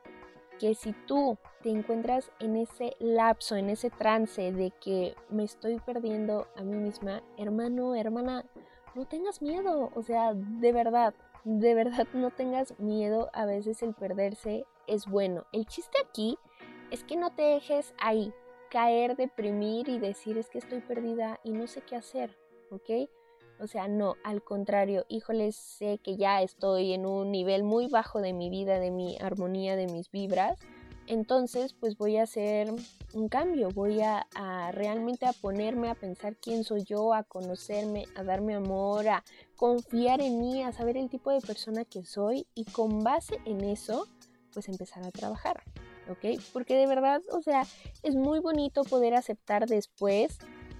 que 0.58 0.74
si 0.74 0.92
tú 1.06 1.38
te 1.62 1.70
encuentras 1.70 2.30
en 2.40 2.56
ese 2.56 2.96
lapso, 2.98 3.56
en 3.56 3.70
ese 3.70 3.90
trance 3.90 4.52
de 4.52 4.72
que 4.80 5.14
me 5.30 5.44
estoy 5.44 5.78
perdiendo 5.80 6.48
a 6.56 6.62
mí 6.62 6.76
misma, 6.76 7.22
hermano, 7.36 7.94
hermana, 7.94 8.44
no 8.94 9.06
tengas 9.06 9.40
miedo, 9.42 9.90
o 9.94 10.02
sea, 10.02 10.34
de 10.34 10.72
verdad, 10.72 11.14
de 11.44 11.74
verdad 11.74 12.06
no 12.12 12.30
tengas 12.30 12.78
miedo, 12.78 13.30
a 13.32 13.46
veces 13.46 13.82
el 13.82 13.94
perderse 13.94 14.66
es 14.86 15.06
bueno. 15.06 15.44
El 15.52 15.66
chiste 15.66 15.98
aquí 16.06 16.38
es 16.90 17.04
que 17.04 17.16
no 17.16 17.34
te 17.34 17.42
dejes 17.42 17.94
ahí 17.98 18.32
caer, 18.70 19.16
deprimir 19.16 19.88
y 19.88 19.98
decir 19.98 20.38
es 20.38 20.50
que 20.50 20.58
estoy 20.58 20.80
perdida 20.80 21.40
y 21.42 21.52
no 21.52 21.66
sé 21.66 21.80
qué 21.82 21.96
hacer, 21.96 22.36
¿ok? 22.70 23.08
O 23.60 23.66
sea, 23.66 23.88
no, 23.88 24.16
al 24.22 24.42
contrario, 24.42 25.04
híjole, 25.08 25.52
sé 25.52 25.98
que 25.98 26.16
ya 26.16 26.42
estoy 26.42 26.92
en 26.92 27.06
un 27.06 27.32
nivel 27.32 27.64
muy 27.64 27.88
bajo 27.88 28.20
de 28.20 28.32
mi 28.32 28.50
vida, 28.50 28.78
de 28.78 28.90
mi 28.90 29.18
armonía, 29.18 29.74
de 29.76 29.86
mis 29.86 30.10
vibras. 30.10 30.58
Entonces, 31.08 31.72
pues 31.72 31.96
voy 31.96 32.18
a 32.18 32.24
hacer 32.24 32.70
un 33.14 33.28
cambio, 33.28 33.70
voy 33.70 34.02
a, 34.02 34.26
a, 34.34 34.70
realmente 34.72 35.24
a 35.26 35.32
ponerme 35.32 35.88
a 35.88 35.94
pensar 35.94 36.36
quién 36.36 36.64
soy 36.64 36.84
yo, 36.84 37.14
a 37.14 37.22
conocerme, 37.22 38.04
a 38.14 38.22
darme 38.22 38.54
amor, 38.54 39.08
a 39.08 39.24
confiar 39.56 40.20
en 40.20 40.38
mí, 40.38 40.62
a 40.62 40.72
saber 40.72 40.98
el 40.98 41.08
tipo 41.08 41.30
de 41.30 41.40
persona 41.40 41.86
que 41.86 42.04
soy 42.04 42.46
y 42.54 42.64
con 42.66 43.02
base 43.02 43.40
en 43.46 43.64
eso, 43.64 44.06
pues 44.52 44.68
empezar 44.68 45.02
a 45.02 45.10
trabajar, 45.10 45.62
¿ok? 46.10 46.40
Porque 46.52 46.76
de 46.76 46.86
verdad, 46.86 47.22
o 47.32 47.40
sea, 47.40 47.64
es 48.02 48.14
muy 48.14 48.40
bonito 48.40 48.84
poder 48.84 49.14
aceptar 49.14 49.66
después 49.66 50.38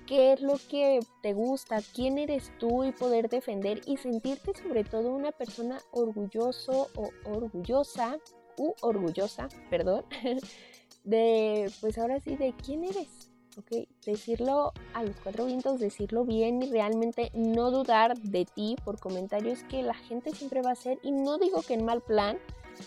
qué 0.08 0.32
es 0.32 0.40
lo 0.40 0.54
que 0.70 1.00
te 1.22 1.34
gusta, 1.34 1.80
quién 1.94 2.16
eres 2.16 2.50
tú 2.58 2.82
y 2.82 2.92
poder 2.92 3.28
defender 3.28 3.82
y 3.84 3.98
sentirte 3.98 4.52
sobre 4.54 4.82
todo 4.82 5.12
una 5.12 5.32
persona 5.32 5.78
orgulloso 5.92 6.88
o 6.96 7.10
orgullosa 7.26 8.18
u 8.56 8.72
orgullosa, 8.80 9.48
perdón, 9.68 10.04
de 11.04 11.70
pues 11.82 11.98
ahora 11.98 12.20
sí 12.20 12.36
de 12.36 12.54
quién 12.54 12.84
eres, 12.84 13.30
¿ok? 13.58 13.86
Decirlo 14.06 14.72
a 14.94 15.02
los 15.02 15.14
cuatro 15.22 15.44
vientos, 15.44 15.78
decirlo 15.78 16.24
bien 16.24 16.62
y 16.62 16.70
realmente 16.70 17.30
no 17.34 17.70
dudar 17.70 18.16
de 18.18 18.46
ti 18.46 18.76
por 18.86 18.98
comentarios 18.98 19.62
que 19.64 19.82
la 19.82 19.94
gente 19.94 20.34
siempre 20.34 20.62
va 20.62 20.70
a 20.70 20.72
hacer 20.72 20.98
y 21.02 21.12
no 21.12 21.36
digo 21.36 21.60
que 21.60 21.74
en 21.74 21.84
mal 21.84 22.00
plan, 22.00 22.38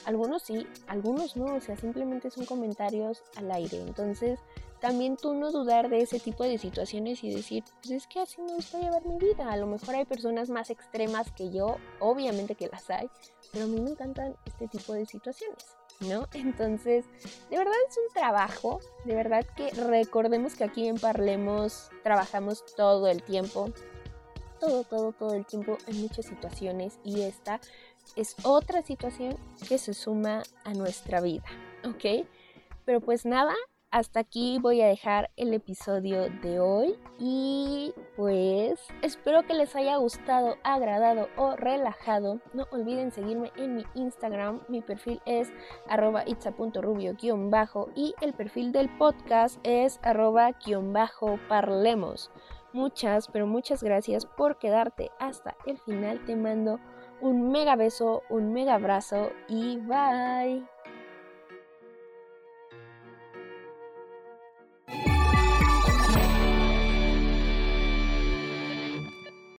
algunos 0.05 0.41
sí, 0.41 0.65
algunos 0.87 1.37
no, 1.37 1.53
o 1.53 1.61
sea, 1.61 1.77
simplemente 1.77 2.31
son 2.31 2.45
comentarios 2.45 3.21
al 3.35 3.51
aire, 3.51 3.79
entonces 3.79 4.39
también 4.81 5.15
tú 5.15 5.35
no 5.35 5.51
dudar 5.51 5.89
de 5.89 6.01
ese 6.01 6.19
tipo 6.19 6.43
de 6.43 6.57
situaciones 6.57 7.23
y 7.23 7.33
decir, 7.33 7.63
pues 7.81 7.91
es 7.91 8.07
que 8.07 8.19
así 8.19 8.41
me 8.41 8.55
gusta 8.55 8.79
llevar 8.79 9.05
mi 9.05 9.17
vida. 9.17 9.51
A 9.51 9.55
lo 9.55 9.67
mejor 9.67 9.95
hay 9.95 10.05
personas 10.05 10.49
más 10.49 10.71
extremas 10.71 11.31
que 11.31 11.51
yo, 11.51 11.77
obviamente 11.99 12.55
que 12.55 12.67
las 12.67 12.89
hay, 12.89 13.07
pero 13.53 13.65
a 13.65 13.67
mí 13.67 13.79
me 13.79 13.91
encantan 13.91 14.35
este 14.43 14.67
tipo 14.67 14.93
de 14.93 15.05
situaciones, 15.05 15.77
¿no? 15.99 16.27
Entonces, 16.33 17.05
de 17.51 17.57
verdad 17.57 17.75
es 17.87 17.95
un 17.95 18.13
trabajo, 18.13 18.79
de 19.05 19.13
verdad 19.13 19.45
que 19.55 19.69
recordemos 19.69 20.55
que 20.55 20.63
aquí 20.63 20.87
en 20.87 20.97
Parlemos 20.97 21.89
trabajamos 22.03 22.65
todo 22.75 23.07
el 23.07 23.21
tiempo, 23.21 23.69
todo, 24.59 24.83
todo, 24.83 25.11
todo 25.11 25.35
el 25.35 25.45
tiempo 25.45 25.77
en 25.85 26.01
muchas 26.01 26.25
situaciones 26.25 26.99
y 27.03 27.21
esta 27.21 27.61
es 28.15 28.35
otra 28.43 28.81
situación 28.81 29.37
que 29.69 29.77
se 29.77 29.93
suma 29.93 30.41
a 30.63 30.73
nuestra 30.73 31.21
vida, 31.21 31.45
¿ok? 31.85 32.27
Pero 32.83 32.99
pues 32.99 33.25
nada, 33.25 33.53
hasta 33.91 34.21
aquí 34.21 34.57
voy 34.59 34.81
a 34.81 34.87
dejar 34.87 35.29
el 35.35 35.53
episodio 35.53 36.31
de 36.41 36.59
hoy 36.59 36.97
y 37.19 37.93
pues 38.15 38.79
espero 39.01 39.45
que 39.45 39.53
les 39.53 39.75
haya 39.75 39.97
gustado, 39.97 40.55
agradado 40.63 41.27
o 41.35 41.57
relajado. 41.57 42.39
No 42.53 42.65
olviden 42.71 43.11
seguirme 43.11 43.51
en 43.57 43.75
mi 43.75 43.83
Instagram, 43.93 44.61
mi 44.69 44.81
perfil 44.81 45.21
es 45.25 45.51
arroba 45.89 46.23
itza.rubio-bajo 46.25 47.89
y 47.93 48.15
el 48.21 48.31
perfil 48.33 48.71
del 48.71 48.89
podcast 48.97 49.59
es 49.63 49.99
arroba-parlemos. 50.03 52.31
Muchas, 52.73 53.27
pero 53.27 53.45
muchas 53.45 53.83
gracias 53.83 54.25
por 54.25 54.57
quedarte 54.57 55.11
hasta 55.19 55.57
el 55.65 55.77
final. 55.79 56.23
Te 56.25 56.37
mando 56.37 56.79
un 57.19 57.51
mega 57.51 57.75
beso, 57.75 58.23
un 58.29 58.53
mega 58.53 58.75
abrazo 58.75 59.33
y 59.49 59.75
bye. 59.77 60.65